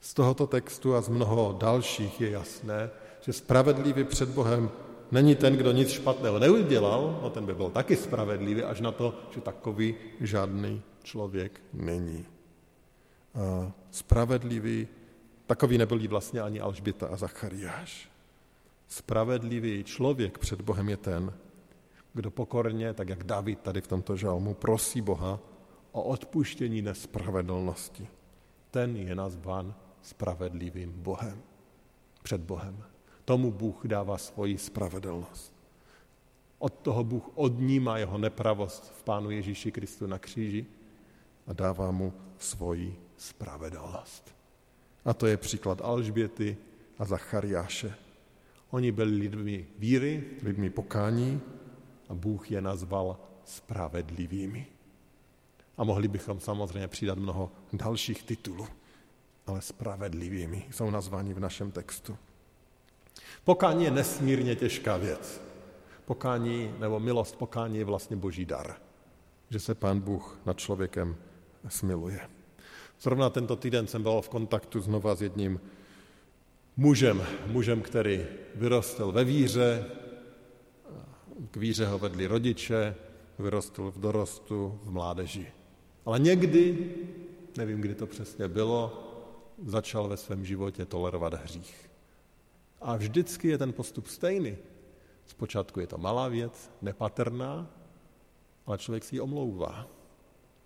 Z 0.00 0.14
tohoto 0.14 0.46
textu 0.46 0.94
a 0.94 1.00
z 1.00 1.08
mnoho 1.08 1.56
dalších 1.60 2.20
je 2.20 2.30
jasné, 2.30 2.90
že 3.20 3.32
spravedlivý 3.32 4.04
před 4.04 4.28
Bohem 4.28 4.70
není 5.12 5.34
ten, 5.34 5.56
kdo 5.56 5.72
nic 5.72 5.90
špatného 5.90 6.38
neudělal, 6.38 7.20
no 7.22 7.30
ten 7.30 7.46
by 7.46 7.54
byl 7.54 7.70
taky 7.70 7.96
spravedlivý, 7.96 8.62
až 8.62 8.80
na 8.80 8.92
to, 8.92 9.14
že 9.30 9.40
takový 9.40 9.94
žádný 10.20 10.82
člověk 11.02 11.60
není. 11.72 12.26
A 13.34 13.72
spravedlivý, 13.90 14.88
takový 15.46 15.78
nebyli 15.78 16.08
vlastně 16.08 16.40
ani 16.40 16.60
Alžběta 16.60 17.06
a 17.06 17.16
Zachariáš. 17.16 18.10
Spravedlivý 18.88 19.84
člověk 19.84 20.38
před 20.38 20.60
Bohem 20.60 20.88
je 20.88 20.96
ten, 20.96 21.32
kdo 22.14 22.30
pokorně, 22.30 22.94
tak 22.94 23.08
jak 23.08 23.24
David 23.24 23.60
tady 23.60 23.80
v 23.80 23.86
tomto 23.86 24.16
žalmu, 24.16 24.54
prosí 24.54 25.00
Boha 25.00 25.38
o 25.92 26.02
odpuštění 26.02 26.82
nespravedlnosti. 26.82 28.08
Ten 28.70 28.96
je 28.96 29.14
nazván 29.14 29.74
spravedlivým 30.02 30.92
Bohem. 30.92 31.42
Před 32.22 32.40
Bohem. 32.40 32.84
Tomu 33.24 33.52
Bůh 33.52 33.86
dává 33.86 34.18
svoji 34.18 34.58
spravedlnost. 34.58 35.54
Od 36.58 36.74
toho 36.74 37.04
Bůh 37.04 37.30
odnímá 37.34 37.98
jeho 37.98 38.18
nepravost 38.18 38.92
v 38.98 39.02
Pánu 39.02 39.30
Ježíši 39.30 39.72
Kristu 39.72 40.06
na 40.06 40.18
kříži 40.18 40.66
a 41.46 41.52
dává 41.52 41.90
mu 41.90 42.12
svoji 42.38 42.96
spravedlnost. 43.16 44.34
A 45.04 45.14
to 45.14 45.26
je 45.26 45.36
příklad 45.36 45.80
Alžběty 45.80 46.56
a 46.98 47.04
Zachariáše. 47.04 47.94
Oni 48.70 48.92
byli 48.92 49.16
lidmi 49.16 49.66
víry, 49.78 50.24
lidmi 50.42 50.70
pokání 50.70 51.40
a 52.08 52.14
Bůh 52.14 52.50
je 52.50 52.60
nazval 52.60 53.20
spravedlivými. 53.44 54.66
A 55.76 55.84
mohli 55.84 56.08
bychom 56.08 56.40
samozřejmě 56.40 56.88
přidat 56.88 57.18
mnoho 57.18 57.52
dalších 57.72 58.22
titulů, 58.22 58.66
ale 59.46 59.60
spravedlivými 59.60 60.66
jsou 60.70 60.90
nazváni 60.90 61.34
v 61.34 61.40
našem 61.40 61.70
textu. 61.70 62.16
Pokání 63.44 63.84
je 63.84 63.90
nesmírně 63.90 64.56
těžká 64.56 64.96
věc. 64.96 65.42
Pokání 66.04 66.74
nebo 66.78 67.00
milost 67.00 67.36
pokání 67.36 67.78
je 67.78 67.84
vlastně 67.84 68.16
boží 68.16 68.44
dar, 68.44 68.76
že 69.50 69.60
se 69.60 69.74
pán 69.74 70.00
Bůh 70.00 70.38
nad 70.46 70.58
člověkem 70.58 71.16
smiluje. 71.68 72.20
Zrovna 73.00 73.30
tento 73.30 73.56
týden 73.56 73.86
jsem 73.86 74.02
byl 74.02 74.20
v 74.20 74.28
kontaktu 74.28 74.80
znova 74.80 75.14
s 75.14 75.22
jedním 75.22 75.60
mužem, 76.76 77.26
mužem, 77.46 77.82
který 77.82 78.26
vyrostl 78.54 79.12
ve 79.12 79.24
víře, 79.24 79.84
k 81.50 81.56
víře 81.56 81.86
ho 81.86 81.98
vedli 81.98 82.26
rodiče, 82.26 82.94
vyrostl 83.38 83.90
v 83.90 84.00
dorostu, 84.00 84.80
v 84.82 84.90
mládeži. 84.90 85.46
Ale 86.04 86.18
někdy, 86.18 86.90
nevím, 87.56 87.80
kdy 87.80 87.94
to 87.94 88.06
přesně 88.06 88.48
bylo, 88.48 89.09
začal 89.64 90.08
ve 90.08 90.16
svém 90.16 90.44
životě 90.44 90.86
tolerovat 90.86 91.34
hřích. 91.34 91.90
A 92.80 92.96
vždycky 92.96 93.48
je 93.48 93.58
ten 93.58 93.72
postup 93.72 94.06
stejný. 94.06 94.56
Zpočátku 95.26 95.80
je 95.80 95.86
to 95.86 95.98
malá 95.98 96.28
věc, 96.28 96.70
nepatrná, 96.82 97.70
ale 98.66 98.78
člověk 98.78 99.04
si 99.04 99.16
ji 99.16 99.20
omlouvá. 99.20 99.86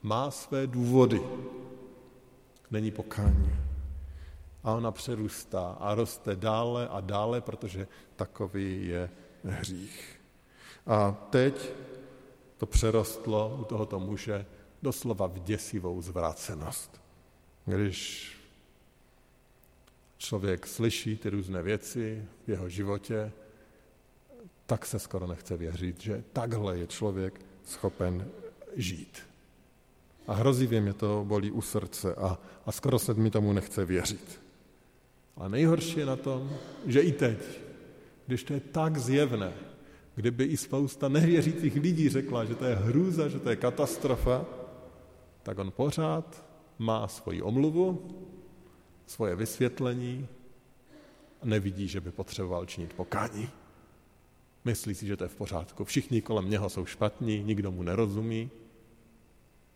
Má 0.03 0.31
své 0.31 0.67
důvody. 0.67 1.23
Není 2.71 2.91
pokání. 2.91 3.53
A 4.63 4.73
ona 4.73 4.93
přerůstá 4.93 5.77
a 5.81 5.95
roste 5.95 6.37
dále 6.37 6.89
a 6.89 7.01
dále, 7.01 7.41
protože 7.41 7.89
takový 8.17 8.87
je 8.87 9.11
hřích. 9.45 10.21
A 10.87 11.13
teď 11.13 11.73
to 12.57 12.67
přerostlo 12.67 13.57
u 13.61 13.65
tohoto 13.65 14.01
muže 14.01 14.47
doslova 14.83 15.27
v 15.27 15.39
děsivou 15.39 16.03
zvrácenost. 16.03 17.01
Když 17.65 18.31
člověk 20.25 20.67
slyší 20.67 21.17
ty 21.17 21.31
různé 21.31 21.63
věci 21.63 22.25
v 22.47 22.49
jeho 22.49 22.69
životě, 22.69 23.33
tak 24.67 24.87
se 24.87 24.99
skoro 24.99 25.27
nechce 25.27 25.57
věřit, 25.57 26.01
že 26.01 26.25
takhle 26.33 26.79
je 26.79 26.87
člověk 26.87 27.41
schopen 27.65 28.27
žít. 28.77 29.19
A 30.27 30.35
hrozivě 30.35 30.81
mě 30.81 30.93
to 30.93 31.25
bolí 31.29 31.51
u 31.51 31.61
srdce 31.61 32.15
a, 32.15 32.39
a 32.67 32.73
skoro 32.73 32.99
se 32.99 33.15
mi 33.15 33.31
tomu 33.31 33.53
nechce 33.53 33.85
věřit. 33.85 34.41
A 35.37 35.49
nejhorší 35.49 36.01
je 36.01 36.07
na 36.07 36.17
tom, 36.17 36.51
že 36.87 37.01
i 37.01 37.13
teď, 37.13 37.39
když 38.27 38.45
to 38.45 38.53
je 38.55 38.61
tak 38.61 38.99
zjevné, 38.99 39.53
kdyby 40.15 40.45
i 40.45 40.57
spousta 40.57 41.09
nevěřících 41.09 41.77
lidí 41.77 42.09
řekla, 42.09 42.45
že 42.45 42.55
to 42.55 42.65
je 42.65 42.75
hrůza, 42.75 43.29
že 43.29 43.39
to 43.39 43.51
je 43.51 43.57
katastrofa, 43.57 44.45
tak 45.43 45.59
on 45.59 45.71
pořád 45.71 46.45
má 46.79 47.09
svoji 47.09 47.43
omluvu, 47.43 48.01
svoje 49.07 49.35
vysvětlení 49.35 50.29
a 51.43 51.47
nevidí, 51.47 51.89
že 51.89 52.01
by 52.01 52.11
potřeboval 52.11 52.67
činit 52.67 52.93
pokání. 52.93 53.49
Myslí 54.65 54.95
si, 54.95 55.07
že 55.07 55.17
to 55.17 55.25
je 55.25 55.29
v 55.29 55.37
pořádku. 55.37 55.85
Všichni 55.85 56.23
kolem 56.23 56.51
něho 56.51 56.71
jsou 56.71 56.87
špatní, 56.87 57.43
nikdo 57.43 57.71
mu 57.73 57.83
nerozumí 57.83 58.51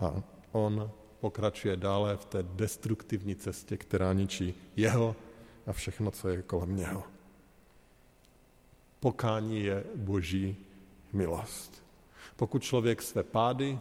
a 0.00 0.22
on 0.52 0.90
pokračuje 1.20 1.76
dále 1.76 2.16
v 2.16 2.24
té 2.24 2.42
destruktivní 2.42 3.36
cestě, 3.36 3.76
která 3.76 4.12
ničí 4.12 4.54
jeho 4.76 5.16
a 5.66 5.72
všechno, 5.72 6.10
co 6.10 6.28
je 6.28 6.42
kolem 6.42 6.76
něho. 6.76 7.02
Pokání 9.00 9.62
je 9.62 9.84
boží 9.96 10.56
milost. 11.12 11.82
Pokud 12.36 12.62
člověk 12.62 13.02
své 13.02 13.22
pády, 13.22 13.78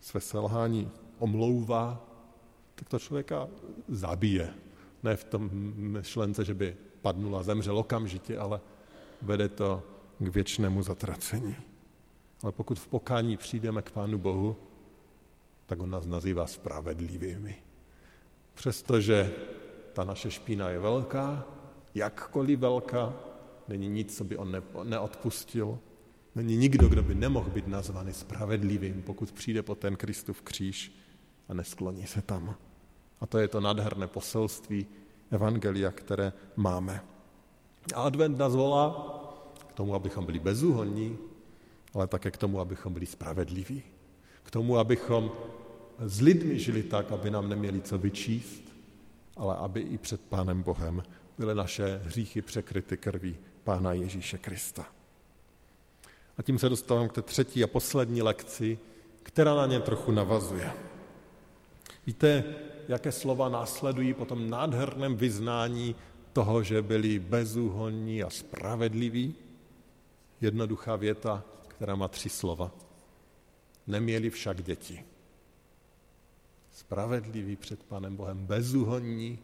své 0.00 0.20
selhání 0.20 0.90
omlouvá, 1.18 2.06
tak 2.74 2.88
to 2.88 2.98
člověka 2.98 3.48
zabije. 3.88 4.54
Ne 5.02 5.16
v 5.16 5.24
tom 5.24 5.50
myšlence, 5.74 6.44
že 6.44 6.54
by 6.54 6.76
padnul 7.02 7.36
a 7.36 7.42
zemřel 7.42 7.78
okamžitě, 7.78 8.38
ale 8.38 8.60
vede 9.22 9.48
to 9.48 9.82
k 10.18 10.28
věčnému 10.28 10.82
zatracení. 10.82 11.56
Ale 12.42 12.52
pokud 12.52 12.78
v 12.78 12.88
pokání 12.88 13.36
přijdeme 13.36 13.82
k 13.82 13.90
Pánu 13.90 14.18
Bohu, 14.18 14.56
tak 15.66 15.82
on 15.82 15.90
nás 15.90 16.06
nazývá 16.06 16.46
spravedlivými. 16.46 17.56
Přestože 18.54 19.32
ta 19.92 20.04
naše 20.04 20.30
špína 20.30 20.68
je 20.68 20.78
velká, 20.78 21.46
jakkoliv 21.94 22.58
velká, 22.58 23.14
není 23.68 23.88
nic, 23.88 24.16
co 24.16 24.24
by 24.24 24.36
on 24.36 24.62
neodpustil. 24.82 25.78
Není 26.34 26.56
nikdo, 26.56 26.88
kdo 26.88 27.02
by 27.02 27.14
nemohl 27.14 27.50
být 27.50 27.66
nazvaný 27.66 28.12
spravedlivým, 28.12 29.02
pokud 29.02 29.32
přijde 29.32 29.62
po 29.62 29.74
ten 29.74 29.96
Kristův 29.96 30.42
kříž 30.42 31.03
a 31.48 31.54
neskloní 31.54 32.06
se 32.06 32.22
tam. 32.22 32.56
A 33.20 33.26
to 33.26 33.38
je 33.38 33.48
to 33.48 33.60
nádherné 33.60 34.06
poselství 34.06 34.86
Evangelia, 35.30 35.90
které 35.90 36.32
máme. 36.56 37.02
A 37.94 38.02
advent 38.02 38.38
nás 38.38 38.54
volá 38.54 39.10
k 39.66 39.74
tomu, 39.74 39.94
abychom 39.94 40.26
byli 40.26 40.38
bezúhonní, 40.38 41.18
ale 41.94 42.06
také 42.06 42.30
k 42.30 42.36
tomu, 42.36 42.60
abychom 42.60 42.92
byli 42.92 43.06
spravedliví. 43.06 43.82
K 44.42 44.50
tomu, 44.50 44.78
abychom 44.78 45.32
s 45.98 46.20
lidmi 46.20 46.58
žili 46.58 46.82
tak, 46.82 47.12
aby 47.12 47.30
nám 47.30 47.48
neměli 47.48 47.80
co 47.80 47.98
vyčíst, 47.98 48.62
ale 49.36 49.56
aby 49.56 49.80
i 49.80 49.98
před 49.98 50.20
Pánem 50.20 50.62
Bohem 50.62 51.02
byly 51.38 51.54
naše 51.54 52.00
hříchy 52.04 52.42
překryty 52.42 52.96
krví 52.96 53.36
Pána 53.64 53.92
Ježíše 53.92 54.38
Krista. 54.38 54.86
A 56.38 56.42
tím 56.42 56.58
se 56.58 56.68
dostávám 56.68 57.08
k 57.08 57.12
té 57.12 57.22
třetí 57.22 57.64
a 57.64 57.66
poslední 57.66 58.22
lekci, 58.22 58.78
která 59.22 59.54
na 59.54 59.66
ně 59.66 59.80
trochu 59.80 60.12
navazuje. 60.12 60.72
Víte, 62.06 62.44
jaké 62.88 63.12
slova 63.12 63.48
následují 63.48 64.14
po 64.14 64.24
tom 64.24 64.50
nádherném 64.50 65.16
vyznání 65.16 65.96
toho, 66.32 66.62
že 66.62 66.82
byli 66.82 67.18
bezúhonní 67.18 68.22
a 68.22 68.30
spravedliví? 68.30 69.34
Jednoduchá 70.40 70.96
věta, 70.96 71.44
která 71.68 71.94
má 71.94 72.08
tři 72.08 72.28
slova. 72.28 72.70
Neměli 73.86 74.30
však 74.30 74.62
děti. 74.62 75.04
Spravedliví 76.70 77.56
před 77.56 77.82
Panem 77.82 78.16
Bohem, 78.16 78.46
bezúhonní, 78.46 79.38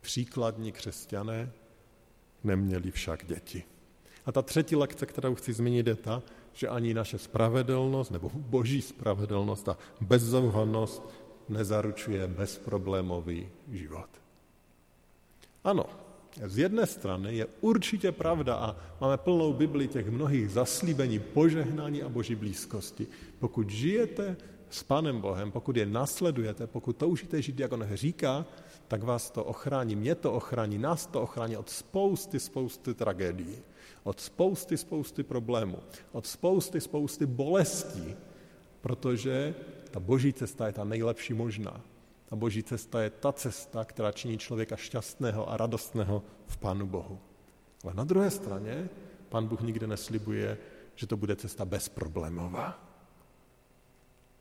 příkladní 0.00 0.72
křesťané, 0.72 1.52
neměli 2.44 2.90
však 2.90 3.26
děti. 3.26 3.64
A 4.26 4.32
ta 4.32 4.42
třetí 4.42 4.76
lekce, 4.76 5.06
kterou 5.06 5.34
chci 5.34 5.52
zmínit, 5.52 5.86
je 5.86 5.94
ta, 5.94 6.22
že 6.52 6.68
ani 6.68 6.94
naše 6.94 7.18
spravedlnost, 7.18 8.10
nebo 8.10 8.30
boží 8.34 8.82
spravedlnost 8.82 9.68
a 9.68 9.78
bezúhonnost 10.00 11.02
nezaručuje 11.50 12.26
bezproblémový 12.26 13.48
život. 13.72 14.08
Ano, 15.64 15.86
z 16.46 16.58
jedné 16.58 16.86
strany 16.86 17.36
je 17.36 17.46
určitě 17.60 18.12
pravda 18.12 18.54
a 18.54 18.76
máme 19.00 19.16
plnou 19.16 19.52
Bibli 19.52 19.88
těch 19.88 20.10
mnohých 20.10 20.50
zaslíbení, 20.50 21.18
požehnání 21.18 22.02
a 22.02 22.08
boží 22.08 22.34
blízkosti. 22.34 23.06
Pokud 23.38 23.70
žijete 23.70 24.36
s 24.70 24.82
Pánem 24.82 25.20
Bohem, 25.20 25.50
pokud 25.50 25.76
je 25.76 25.86
nasledujete, 25.86 26.66
pokud 26.66 26.96
toužíte 26.96 27.42
žít, 27.42 27.60
jak 27.60 27.72
on 27.72 27.86
říká, 27.94 28.46
tak 28.88 29.02
vás 29.02 29.30
to 29.30 29.44
ochrání, 29.44 29.96
mě 29.96 30.14
to 30.14 30.32
ochrání, 30.32 30.78
nás 30.78 31.06
to 31.06 31.22
ochrání 31.22 31.56
od 31.56 31.70
spousty, 31.70 32.40
spousty 32.40 32.94
tragédií, 32.94 33.58
od 34.02 34.20
spousty, 34.20 34.76
spousty 34.76 35.22
problémů, 35.22 35.78
od 36.12 36.26
spousty, 36.26 36.80
spousty 36.80 37.26
bolestí, 37.26 38.14
protože 38.80 39.54
ta 39.90 40.00
boží 40.00 40.32
cesta 40.32 40.66
je 40.66 40.72
ta 40.72 40.84
nejlepší 40.84 41.34
možná. 41.34 41.80
Ta 42.28 42.36
boží 42.36 42.62
cesta 42.62 43.02
je 43.02 43.10
ta 43.10 43.32
cesta, 43.32 43.84
která 43.84 44.12
činí 44.12 44.38
člověka 44.38 44.76
šťastného 44.76 45.50
a 45.50 45.56
radostného 45.56 46.22
v 46.46 46.56
Pánu 46.56 46.86
Bohu. 46.86 47.18
Ale 47.84 47.94
na 47.94 48.04
druhé 48.04 48.30
straně 48.30 48.88
Pán 49.28 49.46
Bůh 49.46 49.60
nikde 49.60 49.86
neslibuje, 49.86 50.58
že 50.94 51.06
to 51.06 51.16
bude 51.16 51.36
cesta 51.36 51.64
bezproblémová. 51.64 52.86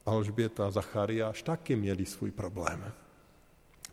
Alžběta 0.05 0.67
a 0.67 0.71
Zachariáš 0.71 1.41
taky 1.41 1.75
měli 1.75 2.05
svůj 2.05 2.31
problém. 2.31 2.91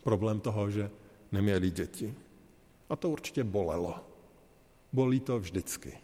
Problém 0.03 0.39
toho, 0.39 0.71
že 0.71 0.91
neměli 1.31 1.71
děti. 1.71 2.15
A 2.89 2.95
to 2.95 3.09
určitě 3.09 3.43
bolelo. 3.43 3.99
Bolí 4.93 5.19
to 5.19 5.39
vždycky. 5.39 5.97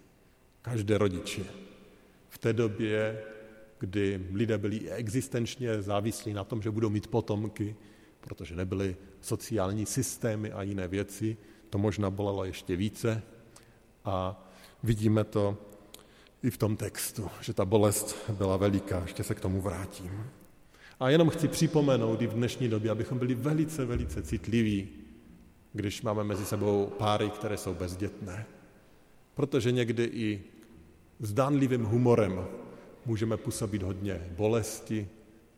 Každé 0.62 0.98
rodiče. 0.98 1.44
V 2.30 2.38
té 2.38 2.54
době 2.54 3.24
kdy 3.84 4.28
lidé 4.32 4.58
byli 4.58 4.92
existenčně 4.92 5.82
závislí 5.82 6.34
na 6.34 6.44
tom, 6.44 6.62
že 6.62 6.72
budou 6.72 6.90
mít 6.90 7.08
potomky, 7.08 7.76
protože 8.22 8.56
nebyly 8.56 8.96
sociální 9.22 9.86
systémy 9.86 10.52
a 10.52 10.64
jiné 10.64 10.88
věci, 10.88 11.38
to 11.70 11.78
možná 11.78 12.10
bolelo 12.10 12.46
ještě 12.46 12.76
více. 12.76 13.22
A 14.06 14.48
vidíme 14.84 15.24
to 15.24 15.58
i 16.44 16.50
v 16.50 16.58
tom 16.58 16.78
textu, 16.78 17.30
že 17.42 17.54
ta 17.54 17.66
bolest 17.66 18.32
byla 18.32 18.58
veliká, 18.58 19.02
ještě 19.02 19.24
se 19.24 19.36
k 19.36 19.40
tomu 19.40 19.62
vrátím. 19.62 20.24
A 21.00 21.10
jenom 21.10 21.30
chci 21.30 21.48
připomenout 21.48 22.22
i 22.22 22.28
v 22.28 22.34
dnešní 22.34 22.70
době, 22.70 22.92
abychom 22.92 23.20
byli 23.20 23.36
velice, 23.36 23.86
velice 23.86 24.24
citliví, 24.24 24.90
když 25.74 26.02
máme 26.02 26.24
mezi 26.24 26.46
sebou 26.46 26.88
páry, 26.98 27.30
které 27.30 27.58
jsou 27.58 27.74
bezdětné. 27.74 28.46
Protože 29.36 29.72
někdy 29.72 30.04
i 30.04 30.44
zdánlivým 31.20 31.84
humorem 31.84 32.63
můžeme 33.06 33.38
působit 33.38 33.84
hodně 33.84 34.28
bolesti, 34.38 35.08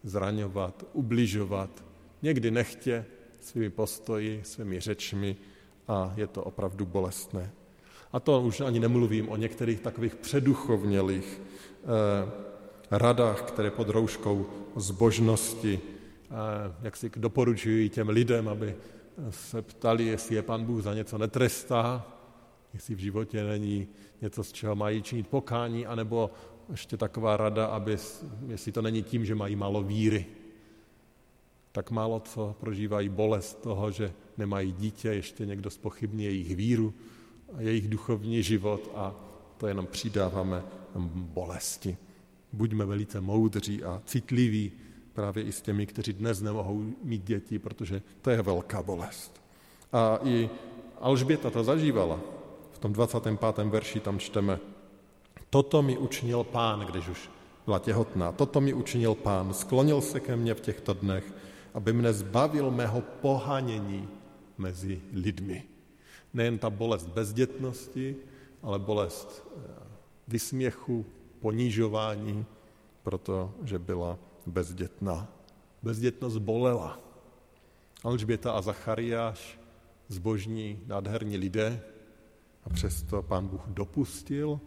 zraňovat, 0.04 0.86
ubližovat, 0.94 1.84
někdy 2.22 2.52
nechtě 2.52 3.06
svými 3.40 3.70
postoji, 3.70 4.42
svými 4.44 4.80
řečmi 4.80 5.36
a 5.88 6.14
je 6.18 6.28
to 6.28 6.44
opravdu 6.44 6.86
bolestné. 6.86 7.52
A 8.12 8.20
to 8.20 8.42
už 8.42 8.62
ani 8.62 8.80
nemluvím 8.80 9.30
o 9.30 9.36
některých 9.36 9.80
takových 9.80 10.16
předuchovnělých 10.16 11.42
eh, 11.42 12.32
radách, 12.92 13.42
které 13.42 13.72
pod 13.72 13.90
rouškou 13.90 14.46
zbožnosti, 14.76 15.80
eh, 15.80 16.32
jak 16.82 16.98
si 16.98 17.12
doporučují 17.16 17.90
těm 17.90 18.10
lidem, 18.10 18.48
aby 18.48 18.76
se 19.30 19.62
ptali, 19.62 20.06
jestli 20.06 20.36
je 20.36 20.42
pan 20.42 20.66
Bůh 20.66 20.84
za 20.84 20.94
něco 20.94 21.18
netrestá, 21.18 22.06
jestli 22.74 22.96
v 22.96 23.00
životě 23.00 23.44
není 23.44 23.88
něco, 24.22 24.44
z 24.44 24.52
čeho 24.52 24.76
mají 24.76 25.02
činit 25.02 25.28
pokání, 25.28 25.86
anebo 25.86 26.32
ještě 26.72 26.98
taková 26.98 27.38
rada, 27.38 27.66
aby, 27.66 27.98
jestli 28.48 28.72
to 28.72 28.82
není 28.82 29.04
tím, 29.04 29.26
že 29.26 29.36
mají 29.36 29.56
málo 29.56 29.84
víry. 29.84 30.26
Tak 31.72 31.92
málo 31.92 32.20
co 32.20 32.56
prožívají 32.60 33.10
bolest 33.10 33.62
toho, 33.62 33.92
že 33.92 34.14
nemají 34.38 34.72
dítě, 34.72 35.08
ještě 35.08 35.46
někdo 35.46 35.70
spochybní 35.70 36.24
jejich 36.24 36.56
víru 36.56 36.94
a 37.58 37.62
jejich 37.62 37.88
duchovní 37.88 38.44
život 38.44 38.92
a 38.96 39.16
to 39.58 39.68
jenom 39.68 39.88
přidáváme 39.88 40.64
bolesti. 41.14 41.98
Buďme 42.54 42.86
velice 42.86 43.22
moudří 43.22 43.84
a 43.84 44.02
citliví 44.06 44.72
právě 45.14 45.44
i 45.44 45.52
s 45.52 45.62
těmi, 45.62 45.86
kteří 45.86 46.14
dnes 46.14 46.42
nemohou 46.42 46.84
mít 47.04 47.24
děti, 47.24 47.60
protože 47.60 48.02
to 48.22 48.30
je 48.30 48.42
velká 48.42 48.84
bolest. 48.84 49.42
A 49.94 50.20
i 50.24 50.50
Alžběta 51.00 51.50
to 51.50 51.64
zažívala. 51.64 52.20
V 52.72 52.80
tom 52.80 52.94
25. 52.94 53.40
verši 53.66 54.00
tam 54.00 54.20
čteme, 54.20 54.60
toto 55.50 55.82
mi 55.82 55.98
učinil 55.98 56.44
pán, 56.44 56.80
když 56.80 57.08
už 57.08 57.30
byla 57.66 57.80
těhotná, 57.80 58.32
toto 58.32 58.62
mi 58.62 58.74
učinil 58.74 59.16
pán, 59.16 59.54
sklonil 59.54 60.02
se 60.02 60.20
ke 60.20 60.36
mně 60.36 60.54
v 60.54 60.62
těchto 60.62 60.94
dnech, 60.94 61.34
aby 61.74 61.94
mne 61.94 62.14
zbavil 62.14 62.72
mého 62.72 63.02
pohanění 63.02 64.08
mezi 64.58 65.02
lidmi. 65.14 65.64
Nejen 66.34 66.58
ta 66.58 66.70
bolest 66.70 67.08
bezdětnosti, 67.08 68.16
ale 68.64 68.80
bolest 68.80 69.44
eh, 69.48 69.60
vysměchu, 70.28 71.06
ponížování, 71.40 72.46
protože 73.04 73.80
byla 73.80 74.18
bezdětná. 74.46 75.28
Bezdětnost 75.84 76.38
bolela. 76.38 77.00
Alžběta 78.04 78.52
a 78.52 78.62
Zachariáš, 78.62 79.60
zbožní, 80.08 80.80
nádherní 80.88 81.38
lidé, 81.38 81.82
a 82.64 82.70
přesto 82.70 83.22
pán 83.22 83.48
Bůh 83.48 83.62
dopustil 83.68 84.60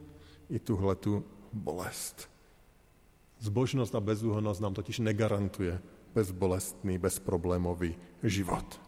i 0.51 0.59
tuhle 0.59 0.95
tu 0.95 1.25
bolest. 1.53 2.31
Zbožnost 3.39 3.95
a 3.95 4.01
bezúhonnost 4.01 4.61
nám 4.61 4.75
totiž 4.75 4.99
negarantuje 4.99 5.81
bezbolestný, 6.15 6.99
bezproblémový 6.99 7.97
život. 8.23 8.81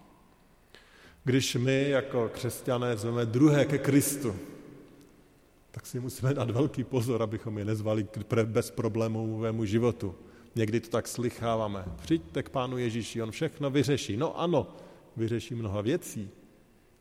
Když 1.23 1.55
my 1.55 1.89
jako 1.89 2.29
křesťané 2.33 2.97
zveme 2.97 3.25
druhé 3.25 3.65
ke 3.65 3.77
Kristu, 3.77 4.35
tak 5.71 5.85
si 5.85 5.99
musíme 5.99 6.33
dát 6.33 6.49
velký 6.49 6.83
pozor, 6.83 7.23
abychom 7.23 7.57
je 7.57 7.65
nezvali 7.65 8.03
k 8.03 8.43
bezproblémovému 8.43 9.65
životu. 9.65 10.15
Někdy 10.55 10.79
to 10.79 10.89
tak 10.89 11.07
slycháváme. 11.07 11.85
Přijďte 12.01 12.43
k 12.43 12.49
Pánu 12.49 12.77
Ježíši, 12.77 13.21
on 13.21 13.31
všechno 13.31 13.69
vyřeší. 13.69 14.17
No 14.17 14.39
ano, 14.39 14.67
vyřeší 15.17 15.55
mnoha 15.55 15.81
věcí, 15.81 16.29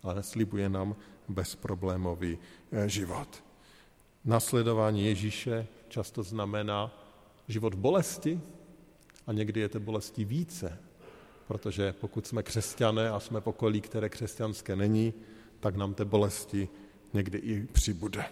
ale 0.03 0.15
neslibuje 0.15 0.69
nám 0.69 0.97
bezproblémový 1.29 2.39
eh, 2.73 2.89
život. 2.89 3.43
Nasledování 4.25 5.05
Ježíše 5.05 5.67
často 5.89 6.23
znamená 6.23 6.91
život 7.49 7.75
v 7.75 7.79
bolesti 7.79 8.41
a 9.27 9.33
někdy 9.33 9.61
je 9.61 9.69
té 9.69 9.79
bolesti 9.79 10.25
více, 10.25 10.79
protože 11.49 11.93
pokud 11.93 12.27
jsme 12.27 12.43
křesťané 12.43 13.11
a 13.11 13.21
jsme 13.21 13.41
pokolí, 13.41 13.81
které 13.81 14.09
křesťanské 14.09 14.77
není, 14.77 15.15
tak 15.61 15.77
nám 15.77 15.95
té 15.95 16.05
bolesti 16.05 16.69
někdy 17.13 17.39
i 17.39 17.67
přibude. 17.73 18.25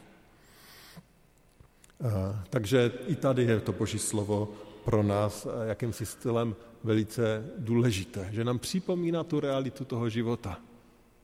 Eh, 2.01 2.37
takže 2.51 2.93
i 3.07 3.17
tady 3.17 3.43
je 3.43 3.61
to 3.61 3.73
Boží 3.73 3.99
slovo 3.99 4.49
pro 4.85 5.03
nás 5.03 5.47
eh, 5.47 5.69
jakýmsi 5.69 6.07
stylem 6.07 6.57
velice 6.85 7.51
důležité, 7.59 8.29
že 8.33 8.45
nám 8.45 8.59
připomíná 8.59 9.25
tu 9.25 9.41
realitu 9.41 9.85
toho 9.85 10.09
života. 10.09 10.61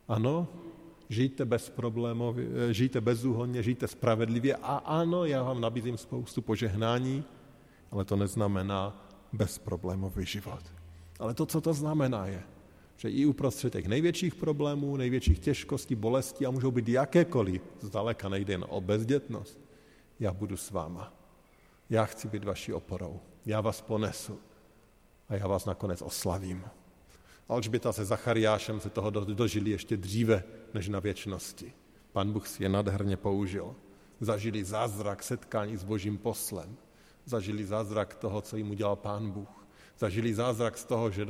Ano, 0.08 0.48
žijte 1.08 1.44
bez 1.44 1.70
problémů, 1.70 2.34
žijte 2.70 3.00
bezúhonně, 3.00 3.62
žijte 3.62 3.88
spravedlivě 3.88 4.56
a 4.56 4.76
ano, 4.76 5.24
já 5.24 5.42
vám 5.42 5.60
nabízím 5.60 5.96
spoustu 5.96 6.42
požehnání, 6.42 7.24
ale 7.90 8.04
to 8.04 8.16
neznamená 8.16 9.08
bezproblémový 9.32 10.26
život. 10.26 10.62
Ale 11.18 11.34
to, 11.34 11.46
co 11.46 11.60
to 11.60 11.74
znamená, 11.74 12.26
je, 12.26 12.42
že 12.96 13.10
i 13.10 13.26
uprostřed 13.26 13.72
těch 13.72 13.86
největších 13.86 14.34
problémů, 14.34 14.96
největších 14.96 15.38
těžkostí, 15.38 15.94
bolestí 15.94 16.46
a 16.46 16.50
můžou 16.50 16.70
být 16.70 16.88
jakékoliv, 16.88 17.62
zdaleka 17.80 18.28
nejde 18.28 18.52
jen 18.52 18.64
o 18.68 18.80
bezdětnost, 18.80 19.58
já 20.20 20.32
budu 20.32 20.56
s 20.56 20.70
váma. 20.70 21.12
Já 21.90 22.04
chci 22.04 22.28
být 22.28 22.44
vaší 22.44 22.72
oporou. 22.72 23.20
Já 23.46 23.60
vás 23.60 23.80
ponesu 23.80 24.38
a 25.28 25.34
já 25.34 25.46
vás 25.46 25.64
nakonec 25.64 26.02
oslavím. 26.02 26.64
Alžběta 27.48 27.92
se 27.92 28.04
Zachariášem 28.04 28.80
se 28.80 28.90
toho 28.90 29.10
dožili 29.10 29.70
ještě 29.70 29.96
dříve 29.96 30.44
než 30.74 30.88
na 30.88 31.00
věčnosti. 31.00 31.72
Pan 32.12 32.32
Bůh 32.32 32.48
si 32.48 32.62
je 32.62 32.68
nadherně 32.68 33.16
použil. 33.16 33.74
Zažili 34.20 34.64
zázrak 34.64 35.22
setkání 35.22 35.76
s 35.76 35.84
božím 35.84 36.18
poslem. 36.18 36.76
Zažili 37.24 37.64
zázrak 37.64 38.14
toho, 38.14 38.40
co 38.40 38.56
jim 38.56 38.70
udělal 38.70 38.96
Pán 38.96 39.30
Bůh. 39.30 39.66
Zažili 39.98 40.34
zázrak 40.34 40.78
z 40.78 40.84
toho, 40.84 41.10
že 41.10 41.26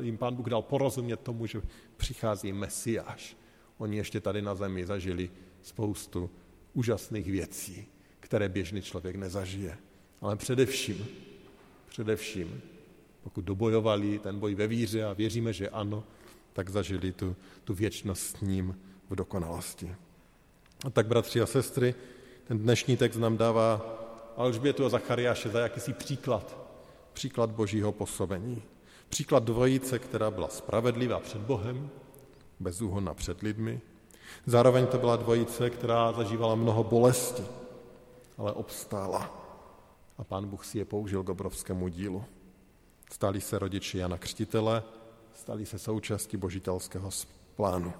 jim 0.00 0.18
Pán 0.18 0.34
Bůh 0.34 0.46
dal 0.46 0.62
porozumět 0.62 1.20
tomu, 1.20 1.46
že 1.46 1.62
přichází 1.96 2.52
Mesiáš. 2.52 3.36
Oni 3.78 3.96
ještě 3.96 4.20
tady 4.20 4.42
na 4.42 4.54
zemi 4.54 4.86
zažili 4.86 5.30
spoustu 5.62 6.30
úžasných 6.72 7.26
věcí, 7.26 7.86
které 8.20 8.48
běžný 8.48 8.82
člověk 8.82 9.16
nezažije. 9.16 9.78
Ale 10.20 10.36
především, 10.36 11.06
především 11.88 12.62
pokud 13.26 13.44
dobojovali 13.44 14.18
ten 14.18 14.38
boj 14.38 14.54
ve 14.54 14.66
víře 14.66 15.04
a 15.04 15.12
věříme, 15.12 15.52
že 15.52 15.68
ano, 15.68 16.04
tak 16.52 16.70
zažili 16.70 17.12
tu, 17.12 17.36
tu 17.64 17.74
věčnost 17.74 18.22
s 18.22 18.40
ním 18.40 18.78
v 19.10 19.14
dokonalosti. 19.14 19.94
A 20.86 20.90
tak, 20.90 21.06
bratři 21.06 21.40
a 21.40 21.46
sestry, 21.46 21.94
ten 22.44 22.58
dnešní 22.58 22.96
text 22.96 23.16
nám 23.16 23.36
dává 23.36 23.82
Alžbětu 24.36 24.84
a 24.84 24.88
Zachariáše 24.88 25.48
za 25.48 25.60
jakýsi 25.60 25.92
příklad. 25.92 26.58
Příklad 27.12 27.50
božího 27.50 27.92
působení. 27.92 28.62
Příklad 29.08 29.44
dvojice, 29.44 29.98
která 29.98 30.30
byla 30.30 30.48
spravedlivá 30.48 31.20
před 31.20 31.40
Bohem, 31.40 31.90
bezúhonna 32.60 33.14
před 33.14 33.42
lidmi. 33.42 33.80
Zároveň 34.46 34.86
to 34.86 34.98
byla 34.98 35.16
dvojice, 35.16 35.70
která 35.70 36.12
zažívala 36.12 36.54
mnoho 36.54 36.84
bolesti, 36.84 37.42
ale 38.38 38.52
obstála. 38.52 39.46
A 40.18 40.24
pán 40.24 40.46
Bůh 40.46 40.64
si 40.64 40.78
je 40.78 40.84
použil 40.84 41.22
k 41.22 41.28
obrovskému 41.28 41.88
dílu. 41.88 42.24
Stali 43.12 43.40
se 43.40 43.58
rodiči 43.58 43.98
Jana 43.98 44.18
Křtitele, 44.18 44.82
stali 45.34 45.66
se 45.66 45.78
součástí 45.78 46.36
božitelského 46.36 47.10
plánu. 47.56 47.92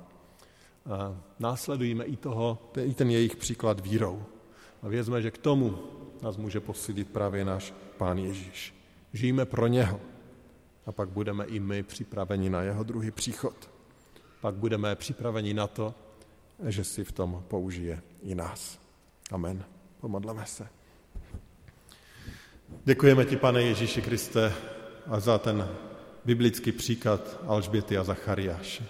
A 0.91 1.17
následujeme 1.39 2.05
i, 2.05 2.17
toho, 2.17 2.59
i 2.85 2.95
ten 2.95 3.11
jejich 3.11 3.37
příklad 3.37 3.81
vírou. 3.81 4.25
A 4.83 4.89
vězme, 4.89 5.23
že 5.23 5.31
k 5.31 5.39
tomu 5.39 5.79
nás 6.23 6.37
může 6.37 6.61
posílit 6.61 7.11
právě 7.11 7.45
náš 7.45 7.75
Pán 7.97 8.19
Ježíš. 8.19 8.75
Žijeme 9.13 9.45
pro 9.45 9.67
něho 9.67 10.01
a 10.87 10.93
pak 10.93 11.09
budeme 11.09 11.45
i 11.45 11.61
my 11.61 11.83
připraveni 11.83 12.51
na 12.51 12.63
jeho 12.63 12.85
druhý 12.85 13.11
příchod. 13.11 13.71
Pak 14.41 14.55
budeme 14.55 14.97
připraveni 14.97 15.55
na 15.55 15.67
to, 15.67 15.95
že 16.67 16.85
si 16.85 17.05
v 17.05 17.13
tom 17.13 17.45
použije 17.49 18.03
i 18.23 18.35
nás. 18.35 18.79
Amen. 19.31 19.65
Pomodleme 20.01 20.47
se. 20.47 20.69
Děkujeme 22.85 23.25
ti, 23.25 23.37
pane 23.37 23.63
Ježíši 23.63 24.03
Kriste, 24.03 24.55
a 25.09 25.21
za 25.21 25.39
ten 25.39 25.69
biblický 26.25 26.73
příklad 26.73 27.41
Alžběty 27.47 27.99
a 27.99 28.05
Zachariáše. 28.05 28.85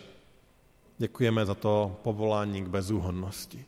Děkujeme 0.98 1.46
za 1.46 1.54
to 1.54 1.96
povolání 2.02 2.64
k 2.64 2.68
bezúhonnosti. 2.68 3.64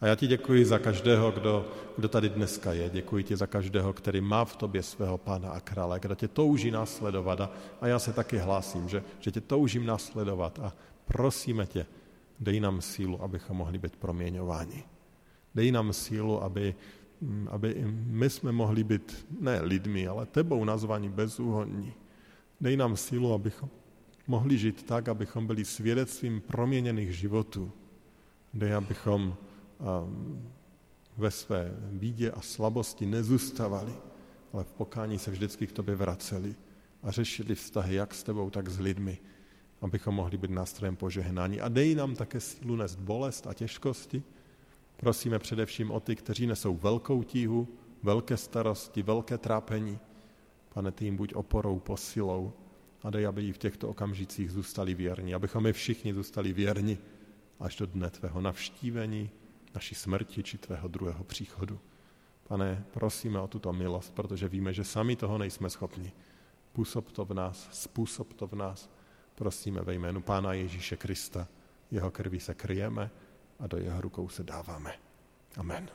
A 0.00 0.06
já 0.06 0.14
ti 0.14 0.26
děkuji 0.26 0.64
za 0.64 0.78
každého, 0.78 1.30
kdo, 1.30 1.68
kdo 1.96 2.08
tady 2.08 2.28
dneska 2.28 2.72
je. 2.72 2.90
Děkuji 2.90 3.24
ti 3.24 3.36
za 3.36 3.46
každého, 3.46 3.92
který 3.92 4.20
má 4.20 4.44
v 4.44 4.56
tobě 4.56 4.82
svého 4.82 5.18
pána 5.18 5.50
a 5.50 5.60
krále, 5.60 6.00
kdo 6.00 6.14
tě 6.14 6.28
touží 6.28 6.70
následovat. 6.70 7.40
A, 7.40 7.50
a 7.80 7.86
já 7.86 7.98
se 7.98 8.12
taky 8.12 8.38
hlásím, 8.38 8.88
že, 8.88 9.02
že 9.20 9.30
tě 9.30 9.40
toužím 9.40 9.86
následovat 9.86 10.58
a 10.58 10.72
prosíme 11.04 11.66
tě, 11.66 11.86
dej 12.40 12.60
nám 12.60 12.80
sílu, 12.80 13.22
abychom 13.22 13.56
mohli 13.56 13.78
být 13.78 13.96
proměňováni. 13.96 14.84
Dej 15.54 15.72
nám 15.72 15.92
sílu, 15.92 16.42
aby 16.42 16.74
aby 17.50 17.70
i 17.70 17.84
my 18.06 18.30
jsme 18.30 18.52
mohli 18.52 18.84
být 18.84 19.26
ne 19.40 19.60
lidmi, 19.62 20.08
ale 20.08 20.26
tebou 20.26 20.64
nazvaní 20.64 21.08
bezúhonní. 21.08 21.94
Dej 22.60 22.76
nám 22.76 22.96
sílu, 22.96 23.32
abychom 23.32 23.68
mohli 24.26 24.58
žít 24.58 24.82
tak, 24.82 25.08
abychom 25.08 25.46
byli 25.46 25.64
svědectvím 25.64 26.40
proměněných 26.40 27.12
životů. 27.12 27.72
Dej, 28.54 28.74
abychom 28.74 29.36
um, 30.02 30.50
ve 31.16 31.30
své 31.30 31.72
bídě 31.90 32.30
a 32.30 32.40
slabosti 32.40 33.06
nezůstavali, 33.06 33.92
ale 34.52 34.64
v 34.64 34.72
pokání 34.72 35.18
se 35.18 35.30
vždycky 35.30 35.66
k 35.66 35.72
tobě 35.72 35.94
vraceli 35.94 36.54
a 37.02 37.10
řešili 37.10 37.54
vztahy 37.54 37.94
jak 37.94 38.14
s 38.14 38.22
tebou, 38.22 38.50
tak 38.50 38.68
s 38.68 38.80
lidmi, 38.80 39.18
abychom 39.80 40.14
mohli 40.14 40.38
být 40.38 40.50
nástrojem 40.50 40.96
požehnání. 40.96 41.60
A 41.60 41.68
dej 41.68 41.94
nám 41.94 42.14
také 42.14 42.40
sílu 42.40 42.76
nést 42.76 42.96
bolest 42.96 43.46
a 43.46 43.54
těžkosti. 43.54 44.22
Prosíme 45.00 45.38
především 45.38 45.90
o 45.90 46.00
ty, 46.00 46.16
kteří 46.16 46.46
nesou 46.46 46.76
velkou 46.76 47.22
tíhu, 47.22 47.68
velké 48.02 48.36
starosti, 48.36 49.02
velké 49.02 49.38
trápení. 49.38 49.98
Pane, 50.68 50.92
ty 50.92 51.04
jim 51.04 51.16
buď 51.16 51.34
oporou, 51.34 51.78
posilou 51.78 52.52
a 53.02 53.10
dej, 53.10 53.26
aby 53.26 53.52
v 53.52 53.58
těchto 53.58 53.88
okamžicích 53.88 54.50
zůstali 54.50 54.94
věrní, 54.94 55.34
abychom 55.34 55.62
my 55.62 55.72
všichni 55.72 56.14
zůstali 56.14 56.52
věrni 56.52 56.98
až 57.60 57.76
do 57.76 57.86
dne 57.86 58.10
tvého 58.10 58.40
navštívení, 58.40 59.30
naší 59.74 59.94
smrti 59.94 60.42
či 60.42 60.58
tvého 60.58 60.88
druhého 60.88 61.24
příchodu. 61.24 61.80
Pane, 62.48 62.84
prosíme 62.90 63.40
o 63.40 63.48
tuto 63.48 63.72
milost, 63.72 64.14
protože 64.14 64.48
víme, 64.48 64.72
že 64.72 64.84
sami 64.84 65.16
toho 65.16 65.38
nejsme 65.38 65.70
schopni. 65.70 66.12
Působ 66.72 67.12
to 67.12 67.24
v 67.24 67.34
nás, 67.34 67.68
způsob 67.72 68.32
to 68.32 68.46
v 68.46 68.52
nás. 68.52 68.90
Prosíme 69.34 69.80
ve 69.80 69.94
jménu 69.94 70.22
Pána 70.22 70.52
Ježíše 70.52 70.96
Krista. 70.96 71.48
Jeho 71.90 72.10
krví 72.10 72.40
se 72.40 72.54
kryjeme 72.54 73.10
a 73.58 73.66
do 73.66 73.78
jeho 73.78 74.00
rukou 74.00 74.28
se 74.28 74.44
dáváme. 74.44 74.94
Amen. 75.56 75.88